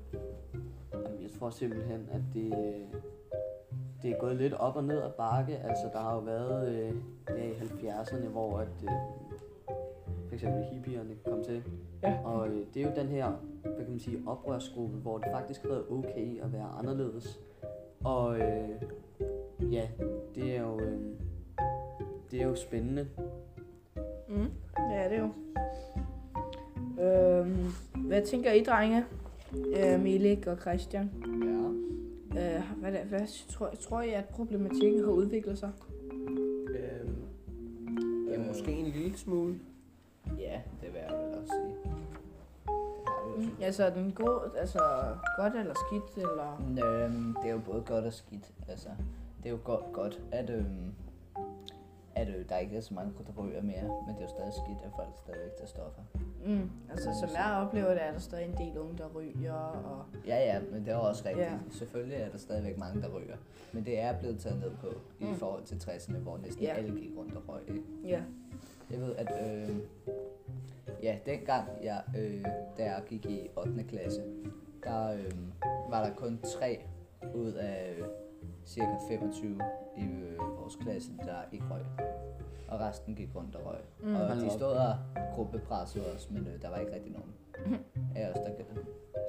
Jamen, 0.93 1.21
jeg 1.21 1.31
tror 1.39 1.49
simpelthen, 1.49 2.09
at 2.11 2.21
det, 2.33 2.45
øh, 2.45 3.01
det 4.01 4.11
er 4.11 4.19
gået 4.19 4.35
lidt 4.35 4.53
op 4.53 4.75
og 4.75 4.83
ned 4.83 5.01
ad 5.01 5.11
bakke. 5.17 5.57
Altså, 5.57 5.89
der 5.93 5.99
har 5.99 6.13
jo 6.13 6.19
været 6.19 6.75
øh, 6.75 6.95
ja, 7.29 7.43
i 7.43 7.51
70'erne, 7.51 8.27
hvor 8.27 8.57
at, 8.57 8.83
øh, 8.83 8.89
for 10.27 10.33
eksempel 10.33 10.63
hippierne 10.63 11.15
kom 11.25 11.43
til. 11.43 11.63
Ja. 12.03 12.17
Og 12.23 12.47
øh, 12.47 12.65
det 12.73 12.81
er 12.81 12.89
jo 12.89 12.95
den 12.95 13.07
her, 13.07 13.31
hvad 13.61 13.75
kan 13.75 13.89
man 13.89 13.99
sige, 13.99 14.23
oprørsgruppe, 14.27 14.97
hvor 14.97 15.17
det 15.17 15.27
faktisk 15.31 15.61
har 15.61 15.69
været 15.69 15.85
okay 15.89 16.43
at 16.43 16.53
være 16.53 16.67
anderledes. 16.79 17.39
Og 18.03 18.39
øh, 18.39 18.69
ja, 19.71 19.87
det 20.35 20.55
er 20.55 20.61
jo, 20.61 20.79
øh, 20.79 20.99
det 22.33 22.41
er 22.41 22.47
jo 22.47 22.55
spændende. 22.55 23.07
Mm, 24.29 24.51
det 24.75 24.95
er 24.95 25.09
det 25.09 25.19
jo. 25.19 25.29
Øhm, 27.03 27.67
hvad 28.07 28.25
tænker 28.25 28.51
I, 28.51 28.63
drenge? 28.63 29.05
Øh, 29.77 29.99
Milik 29.99 30.47
og 30.47 30.57
Christian. 30.57 31.11
Ja. 32.35 32.57
Øh, 32.57 32.63
hvad, 32.79 32.91
hvad, 32.91 33.47
tror, 33.49 33.69
tror 33.69 34.01
I, 34.01 34.09
at 34.09 34.25
problematikken 34.25 35.03
har 35.03 35.11
udviklet 35.11 35.57
sig? 35.57 35.71
Øhm, 36.69 38.27
ja, 38.29 38.39
måske 38.47 38.71
en 38.71 38.85
lille 38.85 39.17
smule. 39.17 39.59
Ja, 40.39 40.61
det 40.81 40.93
vil 40.93 41.01
jeg 41.09 41.17
vel 41.17 41.37
også 41.37 41.53
sige. 41.53 41.75
Mm, 43.37 43.49
altså, 43.61 43.83
er 43.83 43.93
den 43.93 44.11
god, 44.11 44.39
altså 44.57 44.79
godt 45.37 45.55
eller 45.55 45.73
skidt, 45.87 46.17
eller... 46.17 46.75
Øhm, 46.85 47.35
det 47.41 47.49
er 47.49 47.53
jo 47.53 47.61
både 47.65 47.83
godt 47.85 48.05
og 48.05 48.13
skidt. 48.13 48.53
Altså, 48.69 48.89
det 49.37 49.45
er 49.45 49.49
jo 49.49 49.59
godt, 49.63 49.85
godt 49.93 50.21
at, 50.31 50.49
øhm, 50.49 50.93
at 52.23 52.29
øh, 52.39 52.49
der 52.49 52.57
ikke 52.57 52.77
er 52.77 52.81
så 52.81 52.93
mange, 52.93 53.11
der 53.27 53.43
ryger 53.43 53.61
mere, 53.61 53.83
men 53.83 54.15
det 54.15 54.17
er 54.17 54.21
jo 54.21 54.27
stadig 54.37 54.53
skidt, 54.53 54.77
at 54.87 54.91
folk 54.95 55.09
stadigvæk 55.17 55.55
tager 55.57 55.67
stoffer. 55.67 56.01
Mm, 56.45 56.69
altså, 56.91 57.09
som 57.21 57.29
jeg 57.35 57.53
oplever 57.65 57.89
det, 57.89 58.03
er 58.03 58.11
der 58.11 58.19
stadig 58.19 58.45
en 58.45 58.57
del 58.57 58.77
unge, 58.77 58.97
der 58.97 59.07
ryger, 59.15 59.53
og... 59.53 60.05
Ja, 60.27 60.37
ja, 60.39 60.59
men 60.71 60.85
det 60.85 60.93
er 60.93 60.97
også 60.97 61.23
rigtigt. 61.25 61.47
Ja. 61.47 61.57
Selvfølgelig 61.71 62.17
er 62.17 62.29
der 62.29 62.37
stadigvæk 62.37 62.77
mange, 62.77 63.01
der 63.01 63.07
ryger. 63.17 63.35
Men 63.73 63.85
det 63.85 63.99
er 63.99 64.19
blevet 64.19 64.39
taget 64.39 64.59
ned 64.59 64.71
på 64.81 64.87
i 65.19 65.25
Mm. 65.25 65.35
forhold 65.35 65.63
til 65.63 65.75
60'erne, 65.75 66.17
hvor 66.17 66.37
næsten 66.37 66.63
Ja. 66.63 66.73
alle 66.73 66.99
gik 66.99 67.11
rundt 67.17 67.35
og 67.35 67.43
røg. 67.49 67.61
Ja. 68.05 68.21
Jeg 68.91 69.01
ved, 69.01 69.15
at 69.15 69.31
øh, 69.69 69.75
ja, 71.03 71.17
dengang 71.25 71.67
jeg, 71.83 72.01
øh, 72.17 72.45
da 72.77 72.83
jeg 72.83 73.01
gik 73.07 73.25
i 73.25 73.49
8. 73.57 73.83
klasse, 73.83 74.21
der 74.83 75.13
øh, 75.13 75.31
var 75.89 76.05
der 76.05 76.13
kun 76.15 76.39
tre 76.43 76.79
ud 77.35 77.51
af 77.53 77.95
øh, 77.99 78.05
cirka 78.65 78.87
25 79.09 79.59
i 79.97 80.01
vores 80.73 80.85
klasse, 80.85 81.11
der 81.25 81.35
ikke 81.51 81.65
røg. 81.71 81.81
Og 82.67 82.79
resten 82.79 83.15
gik 83.15 83.29
rundt 83.35 83.55
og 83.55 83.65
røg. 83.65 83.79
Mm. 84.03 84.15
Og 84.15 84.35
de 84.35 84.49
stod 84.49 84.71
og 84.71 84.95
gruppepressede 85.35 86.05
os, 86.15 86.29
men 86.29 86.47
øh, 86.47 86.61
der 86.61 86.69
var 86.69 86.77
ikke 86.77 86.93
rigtig 86.93 87.11
nogen 87.11 87.33
af 88.15 88.29
os, 88.29 88.35
der 88.39 88.49
gad, 88.49 88.83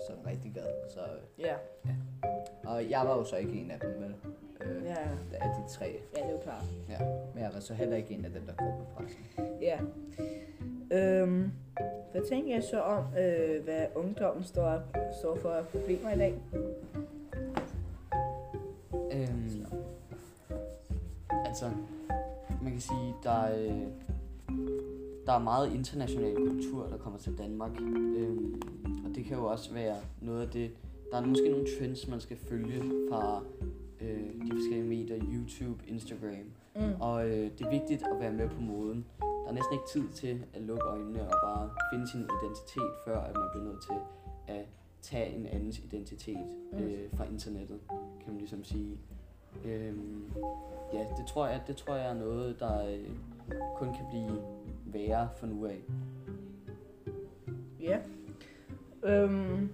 som 0.09 0.17
rigtig 0.27 0.53
gad. 0.55 0.67
Så, 0.91 1.01
øh, 1.01 1.45
Ja, 1.45 1.55
og 2.65 2.91
jeg 2.91 3.01
var 3.07 3.17
jo 3.17 3.25
så 3.25 3.37
ikke 3.37 3.53
en 3.53 3.71
af 3.71 3.81
dem, 3.81 3.91
vel? 4.03 4.15
Øh, 4.61 4.85
ja, 4.85 4.95
Af 5.41 5.49
de 5.57 5.73
tre. 5.73 5.87
ja, 6.17 6.21
det 6.21 6.29
er 6.29 6.33
jo 6.33 6.39
klart. 6.39 6.65
Men 7.35 7.43
jeg 7.45 7.51
var 7.55 7.61
så 7.61 7.75
heller 7.75 7.97
ikke 7.97 8.15
en 8.15 8.25
af 8.25 8.31
dem, 8.31 8.43
der 8.47 8.53
gruppepressede. 8.55 9.25
Ja. 9.61 9.79
Øhm, 10.91 11.53
hvad 12.13 12.23
tænker 12.29 12.55
jeg 12.55 12.63
så 12.63 12.81
om, 12.81 13.05
øh, 13.19 13.65
hvad 13.65 13.87
ungdommen 13.95 14.45
står, 14.45 14.81
står 15.21 15.37
for 15.37 15.63
problemer 15.73 16.11
i 16.11 16.19
dag? 16.19 16.35
Altså, 21.55 21.71
man 22.63 22.73
kan 22.73 22.81
sige, 22.81 23.15
der 23.23 23.31
er, 23.31 23.67
øh, 23.67 23.87
der 25.27 25.33
er 25.33 25.39
meget 25.39 25.75
international 25.75 26.37
kultur, 26.37 26.87
der 26.87 26.99
kommer 26.99 27.19
til 27.19 27.39
Danmark. 27.39 27.81
Øhm, 27.81 28.63
og 29.05 29.15
det 29.15 29.25
kan 29.25 29.37
jo 29.37 29.45
også 29.45 29.73
være 29.73 29.97
noget 30.21 30.43
af 30.43 30.49
det, 30.49 30.71
der 31.11 31.17
er 31.17 31.27
måske 31.27 31.51
nogle 31.51 31.67
trends, 31.79 32.09
man 32.09 32.21
skal 32.21 32.37
følge 32.37 32.81
fra 33.11 33.43
øh, 34.01 34.47
de 34.47 34.51
forskellige 34.53 34.85
medier, 34.85 35.19
YouTube, 35.33 35.85
Instagram. 35.87 36.47
Mm. 36.77 37.01
Og 37.01 37.29
øh, 37.29 37.51
det 37.59 37.61
er 37.61 37.71
vigtigt 37.71 38.03
at 38.03 38.21
være 38.21 38.33
med 38.33 38.49
på 38.49 38.61
moden. 38.61 39.05
Der 39.21 39.49
er 39.49 39.53
næsten 39.53 39.73
ikke 39.73 39.89
tid 39.93 40.09
til 40.09 40.45
at 40.55 40.63
lukke 40.63 40.85
øjnene 40.85 41.23
og 41.23 41.37
bare 41.45 41.71
finde 41.93 42.11
sin 42.11 42.21
identitet, 42.21 42.91
før 43.07 43.21
at 43.21 43.35
man 43.37 43.49
bliver 43.53 43.65
nødt 43.65 43.83
til 43.83 43.99
at 44.47 44.65
tage 45.03 45.37
en 45.37 45.47
andens 45.47 45.79
identitet 45.79 46.47
øh, 46.73 47.17
fra 47.17 47.25
internettet, 47.25 47.79
kan 47.89 48.29
man 48.29 48.39
ligesom 48.39 48.65
sige. 48.65 48.99
Øh, 49.65 49.95
ja, 50.93 51.07
det 51.19 51.27
tror, 51.27 51.47
jeg, 51.47 51.63
det 51.67 51.77
tror 51.77 51.95
jeg 51.95 52.11
er 52.11 52.15
noget, 52.15 52.61
der 52.61 52.87
øh, 52.87 53.11
kun 53.77 53.95
kan 53.95 54.07
blive 54.11 54.43
værre 54.87 55.29
for 55.37 55.47
nu 55.47 55.67
af. 55.67 55.83
Ja. 57.81 57.99
Øhm, 59.03 59.73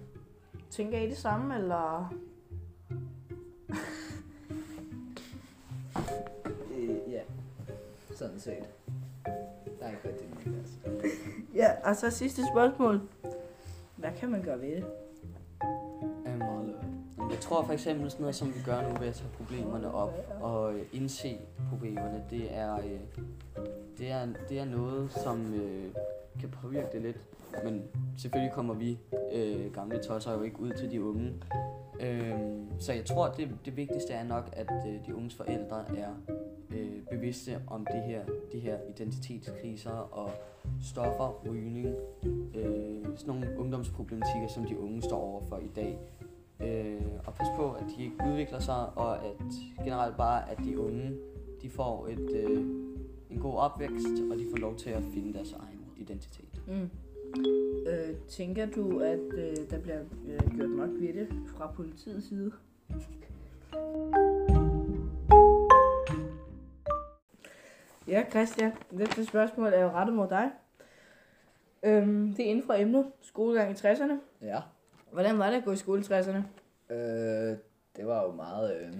tænker 0.69 0.97
I 0.97 1.09
det 1.09 1.17
samme, 1.17 1.55
eller? 1.55 2.13
øh, 6.77 7.11
ja, 7.11 7.21
sådan 8.15 8.39
set. 8.39 8.69
Der 9.79 9.85
er 9.85 9.89
ikke 9.89 10.09
rigtig 10.09 10.27
noget. 10.29 10.59
Altså. 10.59 10.77
ja, 11.55 11.71
og 11.71 11.95
så 11.95 12.05
altså, 12.05 12.19
sidste 12.19 12.41
spørgsmål. 12.53 13.01
Hvad 13.95 14.11
kan 14.19 14.31
man 14.31 14.43
gøre 14.43 14.61
ved 14.61 14.75
det? 14.75 14.85
Tror 17.41 17.63
for 17.63 17.73
eksempel 17.73 18.11
sådan 18.11 18.21
noget, 18.21 18.35
som 18.35 18.47
vi 18.47 18.59
gør 18.65 18.81
nu 18.89 18.99
ved 18.99 19.07
at 19.07 19.13
tage 19.13 19.29
problemerne 19.37 19.93
op 19.93 20.13
og 20.41 20.73
øh, 20.73 20.85
indse 20.93 21.37
problemerne, 21.69 22.23
det 22.29 22.57
er, 22.57 22.75
øh, 22.77 22.99
det 23.97 24.11
er, 24.11 24.27
det 24.49 24.59
er 24.59 24.65
noget, 24.65 25.11
som 25.11 25.53
øh, 25.53 25.93
kan 26.39 26.49
påvirke 26.49 26.87
det 26.93 27.01
lidt. 27.01 27.17
Men 27.63 27.83
selvfølgelig 28.17 28.53
kommer 28.53 28.73
vi 28.73 28.99
øh, 29.33 29.73
gamle 29.73 30.03
tosser 30.03 30.33
jo 30.33 30.41
ikke 30.41 30.59
ud 30.59 30.71
til 30.71 30.91
de 30.91 31.03
unge. 31.03 31.33
Øhm, 31.99 32.79
så 32.79 32.93
jeg 32.93 33.05
tror, 33.05 33.27
det, 33.27 33.49
det 33.65 33.77
vigtigste 33.77 34.13
er 34.13 34.23
nok, 34.23 34.49
at 34.53 34.71
øh, 34.87 35.05
de 35.07 35.15
unges 35.15 35.35
forældre 35.35 35.85
er 35.97 36.09
øh, 36.75 37.01
bevidste 37.11 37.61
om 37.67 37.87
det 37.93 38.03
her, 38.03 38.25
de 38.51 38.59
her 38.59 38.77
identitetskriser 38.89 39.91
og 39.91 40.29
stoffer, 40.81 41.41
rygning, 41.49 41.95
øh, 42.55 43.05
sådan 43.17 43.27
nogle 43.27 43.59
ungdomsproblematikker, 43.59 44.47
som 44.47 44.65
de 44.65 44.79
unge 44.79 45.01
står 45.01 45.17
overfor 45.17 45.57
i 45.57 45.71
dag. 45.75 45.99
Øh, 46.63 47.01
og 47.25 47.33
pas 47.33 47.47
på, 47.55 47.71
at 47.71 47.83
de 47.97 48.03
ikke 48.03 48.15
udvikler 48.31 48.59
sig, 48.59 48.89
og 48.95 49.25
at 49.25 49.41
generelt 49.83 50.17
bare, 50.17 50.51
at 50.51 50.57
de 50.57 50.79
unge, 50.79 51.11
de 51.61 51.69
får 51.69 52.07
et, 52.07 52.31
øh, 52.35 52.65
en 53.29 53.39
god 53.39 53.57
opvækst, 53.57 54.07
og 54.31 54.37
de 54.39 54.47
får 54.49 54.57
lov 54.57 54.75
til 54.75 54.89
at 54.89 55.03
finde 55.13 55.33
deres 55.33 55.53
egen 55.53 55.85
identitet. 55.97 56.61
Mm. 56.67 56.89
Øh, 57.87 58.15
tænker 58.27 58.65
du, 58.65 58.99
at 58.99 59.33
øh, 59.33 59.69
der 59.69 59.79
bliver 59.79 59.99
øh, 60.27 60.55
gjort 60.55 60.69
nok 60.69 60.89
ved 60.89 61.13
det 61.13 61.27
fra 61.47 61.71
politiets 61.75 62.27
side? 62.27 62.51
Ja, 68.07 68.23
Christian, 68.29 68.71
næste 68.91 69.25
spørgsmål 69.25 69.73
er 69.73 69.83
jo 69.83 69.89
rettet 69.89 70.15
mod 70.15 70.27
dig. 70.27 70.51
Øhm, 71.83 72.33
det 72.33 72.45
er 72.45 72.49
inden 72.49 72.65
for 72.65 72.73
emnet, 72.73 73.05
skolegang 73.21 73.71
i 73.71 73.73
60'erne. 73.73 74.13
Ja. 74.41 74.61
Hvordan 75.11 75.39
var 75.39 75.49
det 75.49 75.57
at 75.57 75.65
gå 75.65 75.71
i 75.71 75.77
skole 75.77 76.01
i 76.01 76.03
60'erne? 76.03 76.41
Øh, 76.93 77.57
det 77.95 78.07
var 78.07 78.23
jo 78.23 78.31
meget 78.31 78.81
øh, 78.81 78.93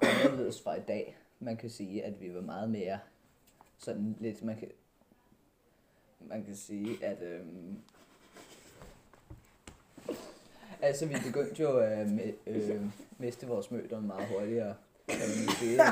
anderledes 0.00 0.62
fra 0.62 0.74
i 0.74 0.80
dag. 0.88 1.18
Man 1.40 1.56
kan 1.56 1.70
sige, 1.70 2.04
at 2.04 2.20
vi 2.20 2.34
var 2.34 2.40
meget 2.40 2.70
mere 2.70 2.98
sådan 3.78 4.16
lidt, 4.20 4.44
man 4.44 4.56
kan, 4.56 4.68
man 6.20 6.44
kan 6.44 6.56
sige, 6.56 7.04
at 7.04 7.22
øh, 7.22 7.40
altså 10.82 11.06
vi 11.06 11.14
begyndte 11.26 11.62
jo 11.62 11.78
at 11.78 12.06
øh, 12.06 12.28
øh, 12.46 12.80
miste 13.18 13.46
vores 13.46 13.70
møder 13.70 14.00
meget 14.00 14.28
hurtigere. 14.28 14.74
Kan 15.08 15.18
man 15.18 15.48
sige. 15.58 15.80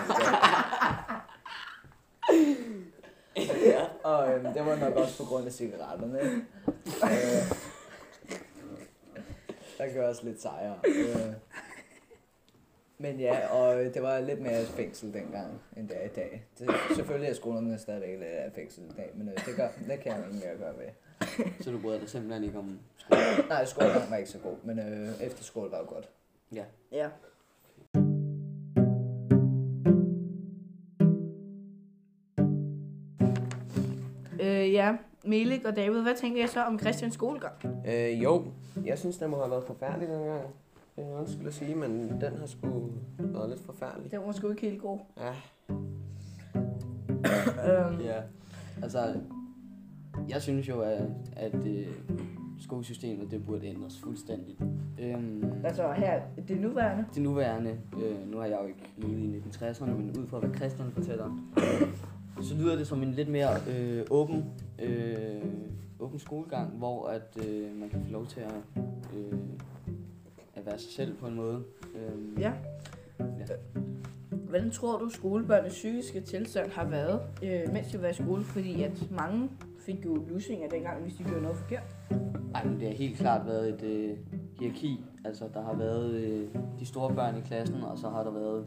Og 4.05 4.33
øh, 4.33 4.55
det 4.55 4.67
var 4.67 4.77
nok 4.77 4.95
også 4.95 5.19
på 5.19 5.25
grund 5.25 5.47
af 5.47 5.53
cigaretterne. 5.53 6.21
Øh, 7.03 7.72
der 9.83 9.95
gør 9.95 10.09
os 10.09 10.23
lidt 10.23 10.43
sejre. 10.43 10.79
Øh. 10.85 11.35
Men 12.99 13.21
ja, 13.21 13.49
og 13.49 13.95
det 13.95 14.03
var 14.03 14.21
lidt 14.21 14.41
mere 14.41 14.65
fængsel 14.65 15.15
dengang, 15.15 15.61
end 15.77 15.89
det 15.89 15.97
er 15.97 16.05
i 16.05 16.09
dag. 16.09 16.45
Det, 16.59 16.71
selvfølgelig 16.97 17.31
er 17.31 17.35
skolerne 17.35 17.79
stadigvæk 17.79 18.19
lidt 18.19 18.23
af 18.23 18.53
fængsel 18.53 18.85
i 18.85 18.93
dag, 18.97 19.11
men 19.15 19.29
øh, 19.29 19.35
det, 19.47 19.57
gør, 19.57 19.69
det 19.89 20.01
kan 20.01 20.13
jeg 20.13 20.25
ikke 20.27 20.47
mere 20.47 20.57
gøre 20.59 20.75
ved. 20.79 20.89
Så 21.61 21.71
du 21.71 21.79
bryder 21.79 21.99
dig 21.99 22.09
simpelthen 22.09 22.45
ikke 22.45 22.59
om 22.59 22.81
skole? 22.97 23.21
Nej, 23.49 23.65
skolen 23.65 24.11
var 24.11 24.17
ikke 24.17 24.31
så 24.31 24.39
god, 24.39 24.57
men 24.65 24.79
øh, 24.79 25.23
efterskole 25.23 25.71
var 25.71 25.79
jo 25.79 25.85
godt. 25.89 26.11
Ja. 26.55 26.65
Ja. 26.93 27.09
Melik 35.25 35.65
og 35.65 35.77
David, 35.77 36.03
hvad 36.03 36.15
tænker 36.15 36.41
jeg 36.41 36.49
så 36.49 36.65
om 36.65 36.79
Christians 36.79 37.15
skolegang? 37.15 37.55
Øh, 37.87 38.23
jo, 38.23 38.45
jeg 38.85 38.99
synes, 38.99 39.19
den 39.19 39.31
må 39.31 39.37
have 39.39 39.51
været 39.51 39.65
forfærdelig 39.65 40.09
dengang. 40.09 40.41
Jeg 40.97 41.05
undskyld 41.21 41.47
at 41.47 41.55
sige, 41.55 41.75
men 41.75 42.21
den 42.21 42.37
har 42.39 42.47
sgu 42.47 42.91
været 43.19 43.51
lidt 43.51 43.61
forfærdelig. 43.61 44.11
Det 44.11 44.19
var 44.21 44.33
sgu 44.33 44.49
ikke 44.51 44.63
helt 44.63 44.83
god. 44.83 44.99
Ja, 45.21 45.33
Øhm, 47.69 48.01
Ja, 48.01 48.21
altså, 48.83 49.15
jeg 50.29 50.43
synes 50.43 50.69
jo, 50.69 50.81
at, 50.81 51.03
at 51.37 51.55
øh, 51.55 51.87
skolesystemet, 52.61 53.31
det 53.31 53.47
burde 53.47 53.67
ændres 53.67 54.01
fuldstændigt. 54.01 54.61
Øhm, 55.01 55.45
altså 55.65 55.93
her, 55.93 56.21
det 56.49 56.61
nuværende. 56.61 57.05
det 57.15 57.23
nuværende, 57.23 57.79
øh, 58.03 58.31
nu 58.31 58.39
har 58.39 58.47
jeg 58.47 58.59
jo 58.63 58.67
ikke 58.67 58.93
levet 58.97 59.19
i 59.35 59.39
1960'erne, 59.49 59.91
men 59.91 60.17
ud 60.19 60.27
fra 60.27 60.39
hvad 60.39 60.55
Christian 60.57 60.91
fortæller, 60.91 61.39
så 62.41 62.55
lyder 62.55 62.77
det 62.77 62.87
som 62.87 63.03
en 63.03 63.13
lidt 63.13 63.29
mere 63.29 63.49
øh, 63.71 64.05
åben, 64.11 64.45
øh, 64.83 65.43
åben 66.01 66.19
skolegang, 66.19 66.71
hvor 66.71 67.07
at 67.07 67.39
øh, 67.49 67.77
man 67.81 67.89
kan 67.89 68.05
få 68.07 68.13
lov 68.13 68.27
til 68.27 68.41
at, 68.41 68.83
øh, 69.17 69.39
at 70.55 70.67
være 70.67 70.79
sig 70.79 70.93
selv 70.93 71.15
på 71.17 71.27
en 71.27 71.35
måde. 71.35 71.63
Øh, 71.95 72.41
Ja. 72.41 72.53
Ja. 73.21 73.45
Hvordan 74.31 74.71
tror 74.71 74.99
du, 74.99 75.09
skolebørnenes 75.09 75.73
psykiske 75.73 76.21
tilstand 76.21 76.71
har 76.71 76.85
været, 76.85 77.21
øh, 77.43 77.73
mens 77.73 77.87
de 77.89 78.03
var 78.03 78.09
i 78.09 78.13
skole? 78.13 78.45
Fordi 78.45 78.83
at 78.83 79.11
mange 79.11 79.51
fik 79.87 80.05
jo 80.05 80.15
lusinger 80.29 80.69
dengang, 80.69 81.03
hvis 81.03 81.15
de 81.15 81.25
gjorde 81.25 81.43
noget 81.43 81.57
forkert. 81.57 81.97
Ej, 82.55 82.65
men 82.65 82.81
det 82.81 82.89
har 82.89 82.95
helt 82.95 83.17
klart 83.19 83.47
været 83.47 83.69
et 83.69 83.83
øh, 83.83 84.17
hierarki. 84.59 85.05
Altså, 85.25 85.45
der 85.55 85.63
har 85.63 85.77
været 85.77 86.11
øh, 86.15 86.49
de 86.81 86.87
store 86.87 87.15
børn 87.15 87.37
i 87.37 87.41
klassen, 87.41 87.83
og 87.83 87.99
så 87.99 88.09
har 88.09 88.25
der 88.25 88.31
været 88.31 88.65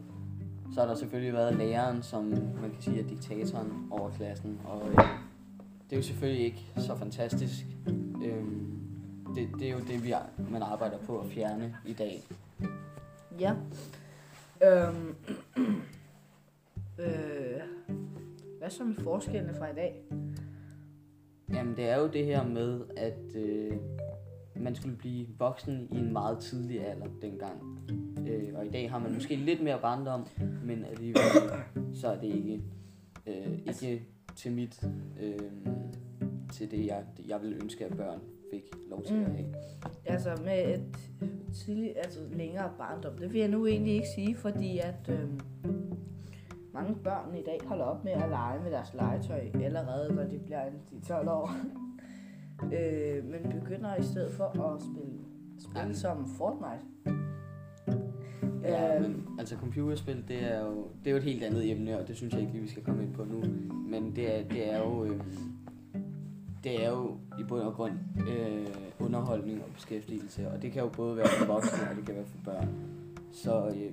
så 0.74 0.80
har 0.80 0.86
der 0.86 0.94
selvfølgelig 0.94 1.32
været 1.34 1.56
læreren, 1.56 2.02
som 2.02 2.24
man 2.60 2.70
kan 2.72 2.82
sige 2.82 3.00
er 3.00 3.06
diktatoren 3.06 3.88
over 3.90 4.10
klassen. 4.10 4.60
Og 4.64 4.88
øh, 4.88 4.94
det 5.90 5.92
er 5.92 5.96
jo 5.96 6.02
selvfølgelig 6.02 6.44
ikke 6.44 6.66
så 6.76 6.96
fantastisk. 6.96 7.66
Øhm, 8.24 8.78
det, 9.34 9.48
det 9.58 9.68
er 9.68 9.72
jo 9.72 9.78
det, 9.88 10.04
vi 10.04 10.10
ar- 10.10 10.30
man 10.50 10.62
arbejder 10.62 10.98
på 10.98 11.18
at 11.18 11.26
fjerne 11.26 11.76
i 11.86 11.92
dag. 11.92 12.22
Ja. 13.40 13.54
Øhm, 14.64 15.14
øh, 17.00 17.60
hvad 18.58 18.70
så 18.70 18.84
med 18.84 18.94
forskellene 18.94 19.54
fra 19.54 19.70
i 19.70 19.74
dag? 19.74 20.02
Jamen, 21.52 21.76
det 21.76 21.88
er 21.88 22.00
jo 22.00 22.06
det 22.06 22.24
her 22.24 22.46
med, 22.48 22.80
at 22.96 23.36
øh, 23.36 23.72
man 24.56 24.74
skulle 24.74 24.96
blive 24.96 25.26
voksen 25.38 25.88
i 25.92 25.96
en 25.98 26.12
meget 26.12 26.38
tidlig 26.38 26.86
alder 26.88 27.06
dengang. 27.22 27.80
Øh, 28.28 28.48
og 28.54 28.66
i 28.66 28.70
dag 28.70 28.90
har 28.90 28.98
man 28.98 29.14
måske 29.14 29.36
lidt 29.36 29.62
mere 29.62 29.78
barndom, 29.82 30.26
men 30.64 30.84
alligevel 30.84 31.20
så 32.00 32.08
er 32.08 32.20
det 32.20 32.26
ikke, 32.26 32.62
øh, 33.26 33.58
ikke 33.66 34.06
til 34.36 34.52
mit, 34.52 34.84
øh, 35.22 35.38
til 36.52 36.70
det 36.70 36.86
jeg, 36.86 37.04
jeg 37.28 37.42
ville 37.42 37.56
ønske, 37.62 37.84
at 37.84 37.96
børn 37.96 38.20
fik 38.50 38.62
lov 38.90 39.02
til 39.04 39.14
at 39.14 39.20
Mm. 39.20 39.34
have. 39.34 39.46
Altså 40.04 40.30
med 40.44 40.74
et 40.74 40.96
tidligt, 41.54 41.92
altså 41.96 42.20
længere 42.32 42.70
barndom. 42.78 43.18
Det 43.18 43.32
vil 43.32 43.40
jeg 43.40 43.48
nu 43.48 43.66
egentlig 43.66 43.94
ikke 43.94 44.08
sige, 44.14 44.36
fordi 44.36 44.78
at 44.78 45.08
øhm, 45.08 45.40
mange 46.72 46.94
børn 46.94 47.34
i 47.34 47.42
dag 47.42 47.60
holder 47.64 47.84
op 47.84 48.04
med 48.04 48.12
at 48.12 48.28
lege 48.30 48.62
med 48.62 48.70
deres 48.70 48.94
legetøj 48.94 49.40
allerede, 49.54 50.14
når 50.14 50.24
de 50.24 50.38
bliver 50.38 50.62
en 50.66 51.02
10-12 51.02 51.30
år. 51.30 51.50
øh, 52.76 53.24
men 53.24 53.60
begynder 53.60 53.96
i 53.96 54.02
stedet 54.02 54.32
for 54.32 54.44
at 54.74 54.82
spille 54.82 55.18
spil 55.58 55.78
Jamen. 55.78 55.94
som 55.94 56.28
Fortnite. 56.38 57.25
Ja, 58.66 58.94
Øhm. 58.96 59.02
men 59.02 59.26
altså 59.38 59.56
computerspil, 59.56 60.24
det 60.28 60.42
er 60.52 60.60
jo, 60.60 60.86
det 61.04 61.06
er 61.06 61.10
jo 61.10 61.16
et 61.16 61.22
helt 61.22 61.44
andet 61.44 61.70
emne, 61.70 61.98
og 61.98 62.08
det 62.08 62.16
synes 62.16 62.32
jeg 62.32 62.40
ikke 62.40 62.52
lige, 62.52 62.62
vi 62.62 62.68
skal 62.70 62.82
komme 62.84 63.02
ind 63.02 63.12
på 63.14 63.24
nu. 63.24 63.42
Men 63.90 64.16
det 64.16 64.38
er, 64.38 64.44
det 64.48 64.72
er 64.72 64.78
jo, 64.78 65.04
øh, 65.04 65.20
det 66.64 66.84
er 66.84 66.88
jo 66.90 67.16
i 67.40 67.42
bund 67.48 67.62
og 67.62 67.72
grund 67.74 67.92
øh, 68.28 68.66
underholdning 68.98 69.62
og 69.62 69.68
beskæftigelse, 69.74 70.48
og 70.50 70.62
det 70.62 70.72
kan 70.72 70.82
jo 70.82 70.88
både 70.88 71.16
være 71.16 71.26
for 71.38 71.46
voksne, 71.52 71.90
og 71.90 71.96
det 71.96 72.06
kan 72.06 72.14
være 72.14 72.24
for 72.26 72.38
børn. 72.44 72.68
Så, 73.32 73.66
øh, 73.68 73.92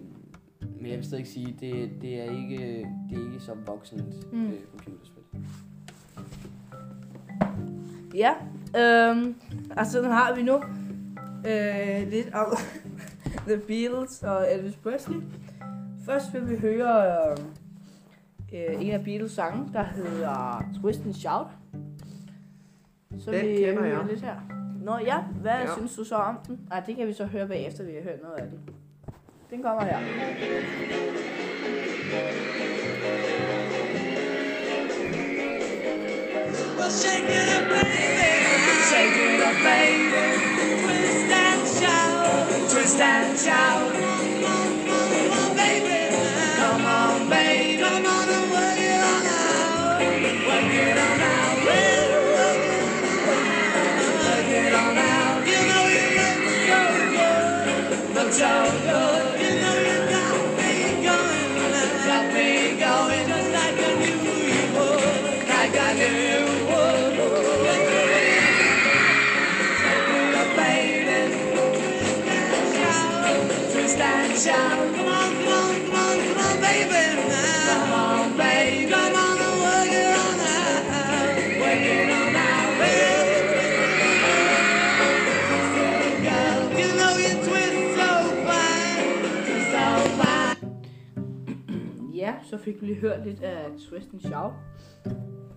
men 0.82 0.90
jeg 0.92 0.98
vil 0.98 1.06
stadig 1.06 1.28
sige, 1.28 1.56
det, 1.60 1.90
det 2.02 2.20
er 2.20 2.24
ikke, 2.24 2.88
det 3.10 3.18
er 3.18 3.26
ikke 3.32 3.40
så 3.40 3.52
voksent 3.66 4.34
Mm. 4.34 4.46
øh, 4.46 4.54
computerspil. 4.72 5.24
Ja, 8.16 8.32
øhm, 8.78 9.36
altså 9.78 10.02
nu 10.02 10.08
har 10.08 10.36
vi 10.36 10.42
nu 10.44 10.56
øh, 11.52 12.12
lidt 12.12 12.34
om 12.34 12.58
The 13.48 13.58
Beatles 13.68 14.24
og 14.24 14.52
Elvis 14.54 14.76
Presley. 14.76 15.22
Først 16.06 16.34
vil 16.34 16.50
vi 16.50 16.56
høre 16.56 17.06
øh, 17.32 17.38
øh, 18.54 18.86
en 18.86 18.92
af 18.92 19.04
Beatles 19.04 19.32
sange, 19.32 19.74
der 19.74 19.84
hedder 19.84 20.64
Twist 20.82 21.06
and 21.06 21.14
Shout. 21.14 21.48
Så 23.20 23.32
Den 23.32 23.48
vi 23.48 23.56
kender 23.56 23.86
jeg. 23.86 24.06
lidt 24.10 24.22
her. 24.22 24.36
Nå 24.82 24.98
ja, 25.06 25.22
hvad 25.42 25.52
Ja. 25.52 25.60
ja. 25.60 25.74
synes 25.78 25.96
du 25.96 26.04
så 26.04 26.16
om 26.16 26.38
den? 26.48 26.60
Nej, 26.70 26.80
det 26.80 26.96
kan 26.96 27.08
vi 27.08 27.14
så 27.14 27.26
høre 27.26 27.48
bagefter, 27.48 27.84
vi 27.84 27.92
har 27.94 28.02
hørt 28.04 28.22
noget 28.22 28.36
af 28.38 28.48
den. 28.50 28.60
Den 29.50 29.62
kommer 29.64 29.84
her. 29.84 30.00
Well, 36.78 36.90
shake 36.90 37.30
it 37.30 37.50
up, 37.58 37.66
baby. 37.70 38.32
Shake 38.90 39.18
it 39.30 39.42
up, 39.48 39.58
baby. 39.64 40.26
Twist 40.82 41.32
and 41.32 41.68
shout. 41.78 42.23
twist 42.84 43.00
and 43.00 43.40
shout. 43.40 43.94
Baby, 45.56 46.18
come 46.58 46.86
on, 46.86 47.30
baby, 47.30 47.82
come 47.82 48.06
on 48.06 48.28
work 48.52 48.78
it 48.78 49.02
on 49.02 49.26
out. 49.26 50.00
Work 50.48 50.74
it 50.74 50.98
on 50.98 51.22
out. 51.22 51.58
Work 54.20 54.50
it 54.60 54.74
on 54.74 54.98
out. 54.98 55.48
You 55.48 55.60
know 55.70 55.86
you 55.96 56.12
look 58.16 58.32
so 58.34 58.73
Ja, 92.14 92.36
så 92.44 92.58
fik 92.58 92.82
vi 92.82 92.86
lige 92.86 93.00
hørt 93.00 93.26
lidt 93.26 93.44
af 93.44 93.66
Twist 93.78 94.14
and 94.14 94.22
Shout. 94.22 94.54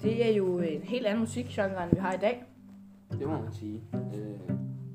Det 0.02 0.26
er 0.26 0.36
jo 0.36 0.58
en 0.58 0.82
helt 0.82 1.06
anden 1.06 1.20
musikgenre, 1.20 1.82
end 1.84 1.90
vi 1.94 2.00
har 2.00 2.12
i 2.12 2.18
dag. 2.18 2.44
Det 3.10 3.28
må 3.28 3.40
man 3.42 3.52
sige. 3.52 3.82
Øh, 3.94 4.50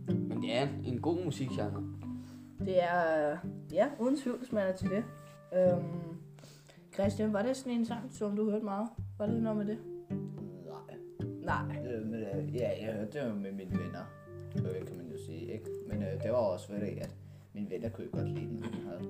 men 0.07 0.41
det 0.41 0.55
er 0.55 0.67
en 0.85 1.01
god 1.01 1.25
musikgenre. 1.25 1.83
Det 2.59 2.83
er, 2.83 3.37
ja, 3.73 3.87
uden 3.99 4.17
tvivl, 4.17 4.37
hvis 4.37 4.51
man 4.51 4.67
er 4.67 4.71
til 4.71 4.89
det. 4.89 5.03
Øhm, 5.53 6.17
Christian, 6.93 7.33
var 7.33 7.41
det 7.41 7.57
sådan 7.57 7.73
en 7.73 7.85
sang, 7.85 8.13
som 8.13 8.35
du 8.35 8.51
hørte 8.51 8.65
meget? 8.65 8.89
Var 9.17 9.25
det 9.25 9.43
noget 9.43 9.57
med 9.57 9.65
det? 9.65 9.77
Nej. 10.65 11.65
Nej. 11.65 11.77
Øh, 11.85 12.05
men, 12.05 12.19
øh, 12.19 12.55
ja, 12.55 12.69
jeg 12.85 12.93
hørte 12.93 13.19
det 13.19 13.29
jo 13.29 13.33
med 13.33 13.51
mine 13.51 13.71
venner, 13.71 14.03
øh, 14.55 14.87
kan 14.87 14.97
man 14.97 15.07
jo 15.11 15.17
sige, 15.25 15.53
ikke? 15.53 15.65
Men 15.89 16.03
øh, 16.03 16.23
det 16.23 16.31
var 16.31 16.37
også 16.37 16.67
fordi, 16.67 16.97
at 16.97 17.15
mine 17.53 17.69
venner 17.69 17.89
kunne 17.89 18.07
jo 18.13 18.17
godt 18.17 18.29
lide 18.29 18.47
den. 18.47 18.57
Den 18.57 18.87
havde. 18.87 19.01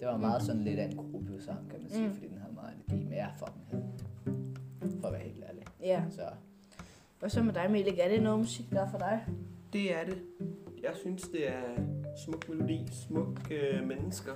Det 0.00 0.08
var 0.08 0.16
meget 0.16 0.42
sådan 0.42 0.60
lidt 0.64 0.78
af 0.78 0.84
en 0.84 0.96
gruppesang, 0.96 1.70
kan 1.70 1.80
man 1.82 1.90
sige, 1.90 2.06
Mm. 2.08 2.14
fordi 2.14 2.26
den 2.28 2.38
havde 2.38 2.54
meget 2.54 2.74
energi, 2.74 3.04
men 3.04 3.12
jeg 3.18 3.30
fucking 3.38 3.64
havde 3.70 3.82
den. 3.82 5.00
For 5.00 5.06
at 5.08 5.12
være 5.12 5.22
helt 5.22 5.44
ærlig. 5.48 5.62
Ja. 5.80 6.02
Så 6.10 6.22
Hvad 7.18 7.30
så 7.30 7.42
med 7.42 7.52
dig, 7.54 7.70
Melik? 7.70 7.98
Er 7.98 8.08
det 8.08 8.22
noget 8.22 8.38
musik, 8.38 8.70
der 8.70 8.80
er 8.80 8.90
for 8.90 8.98
dig? 8.98 9.26
Det 9.72 9.94
er 10.00 10.04
det. 10.04 10.18
Jeg 10.82 10.90
synes, 10.94 11.22
det 11.22 11.48
er 11.48 11.62
smuk 12.24 12.48
melodi, 12.48 12.88
smuk 12.92 13.50
øh, 13.50 13.86
mennesker. 13.88 14.32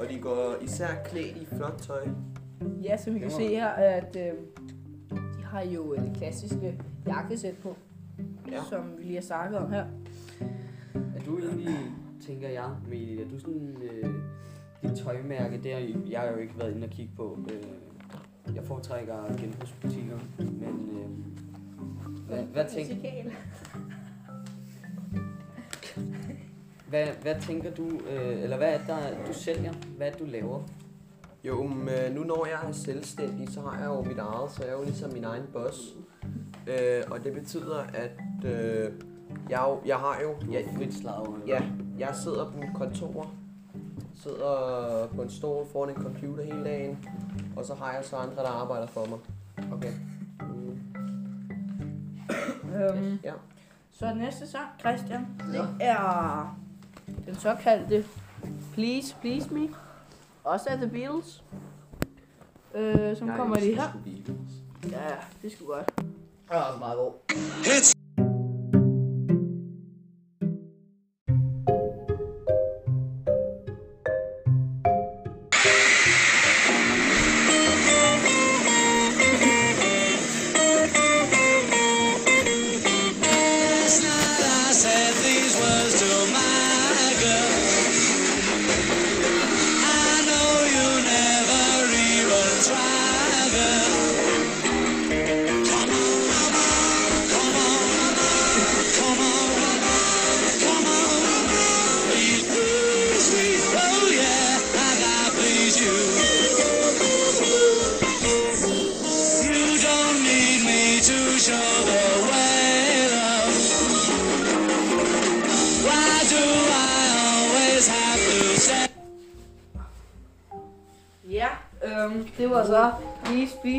Og 0.00 0.08
de 0.08 0.18
går 0.18 0.54
især 0.62 0.88
klædt 1.04 1.36
i 1.36 1.44
flot 1.46 1.78
tøj. 1.78 2.08
Ja, 2.82 2.96
som 2.96 3.14
vi 3.14 3.18
kan 3.18 3.30
se 3.30 3.48
her, 3.48 3.68
at 3.68 4.16
øh, 4.16 4.32
de 5.10 5.44
har 5.44 5.62
jo 5.62 5.94
det 5.94 6.12
klassiske 6.16 6.80
jakkesæt 7.06 7.56
på, 7.56 7.76
Ja. 8.50 8.60
som 8.70 8.98
vi 8.98 9.02
lige 9.02 9.14
har 9.14 9.22
snakket 9.22 9.58
om 9.58 9.70
her. 9.72 9.86
Er 11.16 11.20
du 11.26 11.38
egentlig, 11.38 11.74
tænker 12.20 12.48
jeg, 12.48 12.70
Meli, 12.88 13.22
er 13.22 13.28
du 13.28 13.38
sådan, 13.38 13.76
øh, 13.82 14.10
dit 14.82 14.98
tøjmærke, 14.98 15.62
det 15.62 15.72
har 15.72 15.80
jeg 16.10 16.20
har 16.20 16.28
jo 16.28 16.36
ikke 16.36 16.58
været 16.58 16.74
inde 16.74 16.84
og 16.84 16.90
kigge 16.90 17.12
på. 17.16 17.38
Øh, 17.52 17.62
jeg 18.54 18.64
foretrækker 18.64 19.36
genbrugsbutikker, 19.40 20.18
men 20.38 20.62
øh, 20.92 21.08
hvad, 22.26 22.42
hvad, 22.42 22.64
tænker, 22.68 22.94
hvad, 26.88 27.06
hvad 27.22 27.40
tænker 27.40 27.74
du, 27.74 28.00
øh, 28.10 28.42
eller 28.42 28.56
hvad 28.56 28.74
er 28.74 28.78
det, 28.78 28.86
der, 28.86 29.24
du 29.26 29.32
sælger? 29.32 29.72
Hvad 29.96 30.06
er 30.06 30.10
det, 30.10 30.20
du 30.20 30.24
laver? 30.24 30.62
Jo, 31.44 31.62
men 31.66 31.88
øh, 31.88 32.14
nu 32.14 32.24
når 32.24 32.46
jeg 32.46 32.68
er 32.68 32.72
selvstændig, 32.72 33.48
så 33.48 33.60
har 33.60 33.78
jeg 33.78 33.86
jo 33.86 34.02
mit 34.02 34.18
eget, 34.18 34.50
så 34.50 34.62
jeg 34.62 34.72
er 34.72 34.78
jo 34.78 34.84
ligesom 34.84 35.12
min 35.12 35.24
egen 35.24 35.44
boss. 35.52 35.96
Øh, 36.66 37.02
og 37.10 37.24
det 37.24 37.32
betyder, 37.32 37.78
at 37.78 38.44
øh, 38.44 38.92
jeg, 39.50 39.60
jo- 39.68 39.80
jeg 39.86 39.96
har 39.96 40.18
jo... 40.22 40.34
Du 40.46 40.52
Jeg, 40.52 40.62
er 40.62 40.76
frit 40.76 40.94
slag. 40.94 41.26
ja, 41.46 41.62
jeg 41.98 42.14
sidder 42.14 42.50
på 42.50 42.58
mit 42.58 42.68
kontor, 42.74 43.30
sidder 44.14 45.08
på 45.16 45.22
en 45.22 45.30
stol 45.30 45.66
foran 45.72 45.90
en 45.90 46.02
computer 46.02 46.44
hele 46.44 46.64
dagen, 46.64 47.08
og 47.56 47.64
så 47.64 47.74
har 47.74 47.92
jeg 47.92 48.04
så 48.04 48.16
andre, 48.16 48.42
der 48.42 48.48
arbejder 48.48 48.86
for 48.86 49.06
mig. 49.06 49.18
Okay. 49.72 49.92
Øhm, 52.74 53.18
Ja. 53.24 53.32
Så 53.92 54.14
næste 54.14 54.46
sang, 54.46 54.66
Christian, 54.80 55.26
det 55.52 55.68
er 55.80 56.58
den 57.26 57.34
såkaldte 57.34 58.04
Please, 58.74 59.16
Please 59.20 59.54
Me. 59.54 59.68
Også 60.44 60.68
af 60.70 60.76
The 60.76 60.88
Beatles. 60.88 61.44
Øh, 62.74 63.16
som 63.16 63.28
kommer 63.36 63.56
lige 63.56 63.74
her. 63.74 63.88
Ja, 64.90 64.98
det 65.42 65.52
skulle 65.52 65.72
godt. 65.74 65.96
det 65.96 66.06
var 66.50 66.62
også 66.62 66.78
meget 66.78 66.96
god. 66.98 67.12
Last 67.66 67.95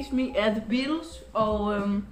Please 0.09 0.15
Me 0.15 0.37
af 0.39 0.51
The 0.51 0.63
Beatles. 0.69 1.23
Og 1.33 1.75
øhm, 1.75 2.03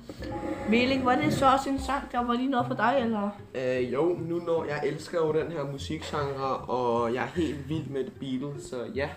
Melik, 0.69 1.05
var 1.05 1.15
det 1.15 1.33
så 1.33 1.45
også 1.53 1.69
en 1.69 1.79
sang, 1.79 2.11
der 2.11 2.23
var 2.25 2.33
lige 2.33 2.49
noget 2.49 2.67
for 2.67 2.73
dig, 2.75 2.97
eller? 3.01 3.29
Øh, 3.55 3.93
jo, 3.93 4.17
nu 4.27 4.35
når 4.39 4.65
jeg 4.65 4.81
elsker 4.85 5.17
jo 5.17 5.33
den 5.33 5.51
her 5.51 5.71
musikgenre, 5.71 6.57
og 6.57 7.13
jeg 7.13 7.23
er 7.23 7.27
helt 7.27 7.69
vild 7.69 7.87
med 7.87 8.03
The 8.03 8.13
Beatles, 8.19 8.63
så 8.63 8.75
ja, 8.95 9.09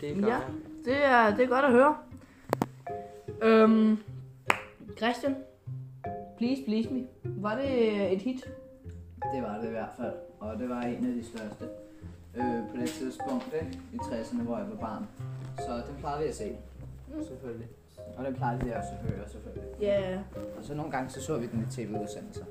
det 0.00 0.16
gør 0.16 0.26
Ja. 0.28 0.32
jeg. 0.34 0.42
Det 0.84 1.04
er, 1.04 1.36
det 1.36 1.44
er 1.44 1.48
godt 1.48 1.64
at 1.64 1.72
høre. 1.72 1.96
Øhm, 3.42 3.98
Christian, 4.96 5.36
Please, 6.38 6.62
Please 6.66 6.88
Me. 6.90 7.00
Var 7.24 7.54
det 7.56 8.12
et 8.12 8.22
hit? 8.22 8.44
Det 9.34 9.42
var 9.42 9.58
det 9.60 9.68
i 9.68 9.70
hvert 9.70 9.92
fald, 10.00 10.12
og 10.40 10.58
det 10.58 10.68
var 10.68 10.80
en 10.82 11.06
af 11.06 11.12
de 11.14 11.24
største 11.24 11.64
øh, 12.36 12.70
på 12.70 12.76
det 12.80 12.90
tidspunkt, 12.90 13.54
ikke? 13.62 13.78
i 13.92 13.96
60'erne, 13.96 14.42
hvor 14.42 14.56
jeg 14.58 14.66
var 14.70 14.76
barn. 14.76 15.06
Så 15.58 15.74
den 15.74 15.96
plejede 15.98 16.22
vi 16.22 16.28
at 16.28 16.34
se, 16.34 16.52
selvfølgelig. 17.28 17.66
Og 18.16 18.24
den 18.24 18.34
plejede 18.34 18.64
vi 18.64 18.70
også 18.70 18.90
at 19.02 19.10
høre, 19.10 19.28
selvfølgelig. 19.28 19.64
Ja. 19.80 20.18
Og 20.58 20.64
så 20.64 20.74
nogle 20.74 20.92
gange, 20.92 21.10
så 21.10 21.22
så 21.22 21.38
vi 21.38 21.46
den 21.46 21.60
i 21.60 21.70
tv-udsendelser. 21.70 22.44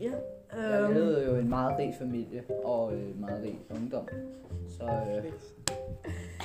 Ja. 0.00 0.12
Jeg 0.56 0.80
Øhm, 0.82 0.92
havde 0.92 1.24
jo 1.26 1.36
en 1.36 1.48
meget 1.48 1.78
rig 1.78 1.94
familie 1.98 2.44
og 2.64 2.94
øh, 2.94 3.20
meget 3.20 3.42
rig 3.42 3.60
ungdom. 3.70 4.08
Så, 4.68 4.84
øh, 4.84 5.32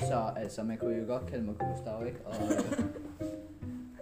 så 0.07 0.29
altså, 0.35 0.63
man 0.63 0.77
kunne 0.77 0.95
jo 0.95 1.05
godt 1.07 1.25
kalde 1.25 1.43
mig 1.45 1.55
Gustav, 1.57 2.05
ikke? 2.07 2.19
Og, 2.25 2.33
øh, 2.33 2.83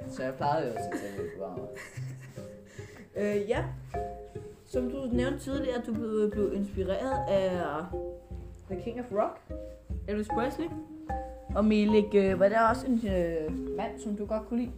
så 0.10 0.24
jeg 0.24 0.34
plejede 0.36 0.68
jo 0.68 0.74
at 0.74 0.84
se 0.84 0.90
tv-programmer. 0.90 1.68
øh, 3.16 3.50
ja. 3.50 3.66
Som 4.66 4.90
du 4.92 5.06
nævnte 5.12 5.40
tidligere, 5.40 5.82
du 5.88 5.94
blev, 5.94 6.32
blev 6.32 6.54
inspireret 6.54 7.30
af 7.30 7.62
The 8.70 8.82
King 8.82 9.00
of 9.00 9.06
Rock, 9.12 9.42
Elvis 10.08 10.28
Presley. 10.28 10.68
Og 11.56 11.66
Melik, 11.66 12.06
øh, 12.16 12.40
var 12.40 12.50
der 12.50 12.62
også 12.70 12.88
en 12.88 12.94
øh, 13.08 13.76
mand, 13.78 14.00
som 14.04 14.16
du 14.16 14.26
godt 14.26 14.50
kunne 14.50 14.60
lide? 14.60 14.72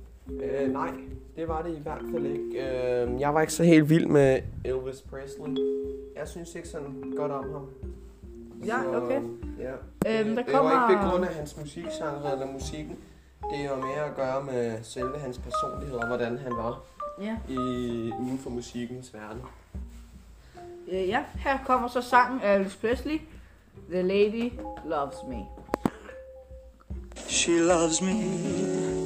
Øh, 0.43 0.71
nej, 0.73 0.91
det 1.35 1.47
var 1.47 1.61
det 1.61 1.75
i 1.77 1.79
hvert 1.83 2.01
fald 2.13 2.25
ikke. 2.25 2.43
Øh, 2.61 3.19
jeg 3.21 3.33
var 3.33 3.41
ikke 3.41 3.53
så 3.53 3.63
helt 3.63 3.89
vild 3.89 4.05
med 4.05 4.39
Elvis 4.65 5.01
Presley. 5.01 5.57
Jeg 6.15 6.27
synes 6.27 6.55
ikke 6.55 6.67
sådan 6.67 7.13
godt 7.17 7.31
om 7.31 7.51
ham. 7.53 7.67
Ja, 8.65 8.97
okay. 9.03 9.21
ja. 9.59 9.71
Øhm, 9.71 9.75
der 10.05 10.19
det 10.23 10.35
var 10.35 10.39
ikke 10.41 10.51
kommer- 10.51 11.03
på 11.03 11.09
grund 11.09 11.25
af 11.25 11.33
hans 11.33 11.57
musikgenre 11.59 12.31
eller 12.33 12.51
musikken. 12.53 12.97
Det 13.51 13.57
har 13.67 13.75
mere 13.75 14.05
at 14.09 14.15
gøre 14.15 14.43
med 14.43 14.77
selve 14.83 15.19
hans 15.19 15.37
personlighed 15.37 15.97
og 15.97 16.07
hvordan 16.07 16.37
han 16.37 16.51
var 16.51 16.81
Ja. 17.21 17.37
i, 17.49 17.55
uden 18.21 18.37
for 18.43 18.49
musikkens 18.49 19.13
verden. 19.13 19.41
Øh, 20.91 21.07
ja, 21.07 21.23
her 21.35 21.57
kommer 21.65 21.87
så 21.87 22.01
sangen 22.01 22.41
af 22.41 22.55
Elvis 22.57 22.75
Presley. 22.75 23.17
The 23.91 24.01
Lady 24.01 24.51
Loves 24.85 25.15
Me. 25.29 25.37
She 27.33 27.59
loves 27.59 27.99
me. 27.99 28.13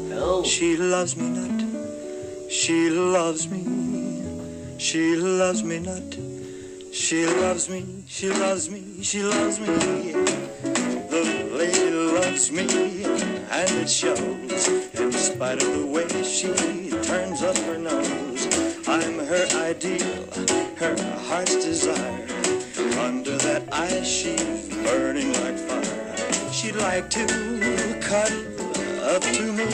No. 0.10 0.44
She 0.44 0.76
loves 0.76 1.16
me 1.16 1.30
not. 1.30 2.52
She 2.52 2.90
loves 2.90 3.50
me. 3.50 3.64
She 4.78 5.16
loves 5.16 5.64
me 5.64 5.80
not. 5.80 6.14
She 6.94 7.26
loves 7.26 7.70
me. 7.70 8.04
She 8.06 8.30
loves 8.30 8.70
me. 8.70 9.02
She 9.02 9.24
loves 9.24 9.62
me. 9.62 10.12
The 11.08 11.50
lady 11.54 11.90
loves 11.90 12.52
me, 12.52 12.68
and 13.50 13.72
it 13.82 13.90
shows 13.90 14.68
in 15.00 15.12
spite 15.14 15.64
of 15.64 15.72
the 15.80 15.86
way 15.88 16.08
she 16.24 16.52
turns 17.04 17.42
up 17.44 17.58
her 17.60 17.78
nose, 17.78 18.46
I'm 18.90 19.20
her 19.26 19.48
ideal, 19.56 20.28
her 20.76 20.96
heart's 21.30 21.56
desire. 21.64 22.28
Under 23.00 23.38
that 23.38 23.64
eye, 23.72 24.04
she's 24.04 24.68
burning 24.84 25.32
like 25.42 25.58
fire. 25.58 26.52
She'd 26.52 26.76
like 26.76 27.10
to 27.12 27.97
cuddle 28.08 28.46
up 29.16 29.22
to 29.22 29.52
me. 29.52 29.68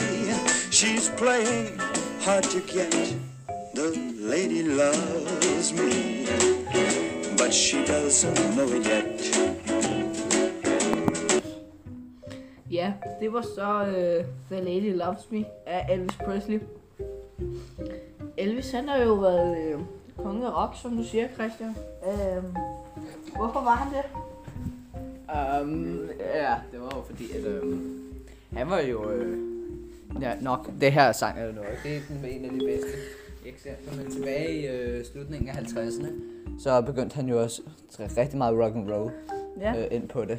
She's 0.70 1.08
playing 1.22 1.78
hard 2.26 2.44
to 2.54 2.60
get. 2.60 2.90
The 3.74 3.88
lady 4.18 4.62
loves 4.64 5.72
me, 5.72 6.26
but 7.38 7.54
she 7.54 7.84
doesn't 7.84 8.54
know 8.56 8.68
it 8.78 8.86
yet. 8.86 9.20
Ja, 12.70 12.92
det 13.20 13.32
var 13.32 13.42
så 13.42 13.82
uh, 13.82 14.24
The 14.50 14.64
Lady 14.64 14.96
Loves 14.96 15.30
Me 15.30 15.44
af 15.66 15.86
Elvis 15.90 16.16
Presley. 16.24 16.60
Elvis 18.36 18.70
han 18.70 18.88
har 18.88 18.98
jo 18.98 19.14
været 19.14 19.74
uh, 19.74 19.80
konge 20.24 20.46
af 20.46 20.62
rock, 20.62 20.76
som 20.82 20.96
du 20.96 21.04
siger, 21.04 21.28
Christian. 21.34 21.76
Uh, 22.02 22.44
hvorfor 23.36 23.60
var 23.60 23.74
han 23.74 23.92
det? 23.92 24.04
Um, 25.62 26.08
ja, 26.34 26.54
det 26.72 26.80
var 26.80 26.92
jo 26.96 27.02
fordi, 27.02 27.32
at 27.32 27.62
um, 27.62 28.03
han 28.56 28.70
var 28.70 28.80
jo 28.80 29.10
øh, 29.10 29.38
ja, 30.20 30.34
nok, 30.40 30.70
det 30.80 30.92
her 30.92 31.12
sang 31.12 31.38
er 31.38 31.44
jo 31.46 31.52
noget, 31.52 31.70
det 31.84 31.96
er 31.96 32.00
den 32.08 32.24
en 32.24 32.44
af 32.44 32.50
de 32.50 32.58
bedste 32.58 32.88
eksempler, 33.46 34.02
men 34.02 34.10
tilbage 34.12 34.52
i 34.60 34.66
øh, 34.66 35.04
slutningen 35.04 35.48
af 35.48 35.54
50'erne, 35.54 36.08
så 36.62 36.80
begyndte 36.82 37.14
han 37.16 37.28
jo 37.28 37.42
også 37.42 37.62
rigtig 38.16 38.38
meget 38.38 38.58
rock 38.58 38.74
and 38.76 38.90
roll 38.90 39.12
Ja. 39.60 39.80
øh, 39.80 39.86
ind 39.90 40.08
på 40.08 40.24
det. 40.24 40.38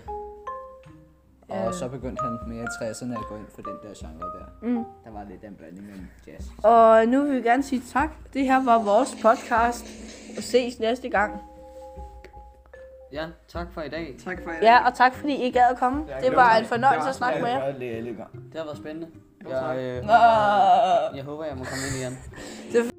Og 1.50 1.56
Ja. 1.66 1.72
så 1.72 1.88
begyndte 1.88 2.22
han 2.24 2.38
mere 2.48 2.64
i 2.64 2.66
60'erne 2.66 3.12
at 3.20 3.26
gå 3.30 3.36
ind 3.36 3.46
for 3.56 3.62
den 3.62 3.72
der 3.84 3.94
genre 4.08 4.20
der. 4.40 4.68
Mm. 4.68 4.76
Der 4.76 5.12
var 5.12 5.26
lidt 5.30 5.44
en 5.44 5.56
blanding 5.56 5.86
mellem 5.86 6.06
jazz. 6.28 6.46
Og 6.64 7.06
nu 7.08 7.22
vil 7.24 7.36
vi 7.36 7.42
gerne 7.42 7.64
sige 7.64 7.82
tak. 7.94 8.10
Det 8.34 8.46
her 8.46 8.66
var 8.66 8.84
vores 8.84 9.16
podcast. 9.22 9.86
Og 10.38 10.44
ses 10.44 10.80
næste 10.80 11.10
gang. 11.10 11.34
Ja, 13.16 13.26
tak 13.48 13.68
for 13.74 13.82
i 13.82 13.90
dag. 13.90 14.16
Tak 14.26 14.38
for 14.44 14.52
Ja, 14.62 14.86
og 14.86 14.94
tak 14.94 15.14
fordi 15.16 15.48
I 15.48 15.52
gad 15.52 15.62
at 15.72 15.78
komme. 15.78 16.06
Det 16.22 16.36
var 16.36 16.56
en 16.56 16.66
fornøjelse 16.66 17.10
at 17.10 17.16
snakke 17.16 17.42
med 17.42 17.50
jer. 17.50 17.72
Det 17.72 17.82
Det 18.34 18.56
har 18.56 18.64
været 18.64 18.78
spændende. 18.78 19.08
Jeg, 19.50 19.76
øh, 19.78 20.08
jeg 21.18 21.24
håber, 21.24 21.46
jeg 21.46 21.58
må 21.58 21.64
komme 21.64 21.84
ind 21.88 21.96
igen. 22.02 22.20
Det 22.72 22.95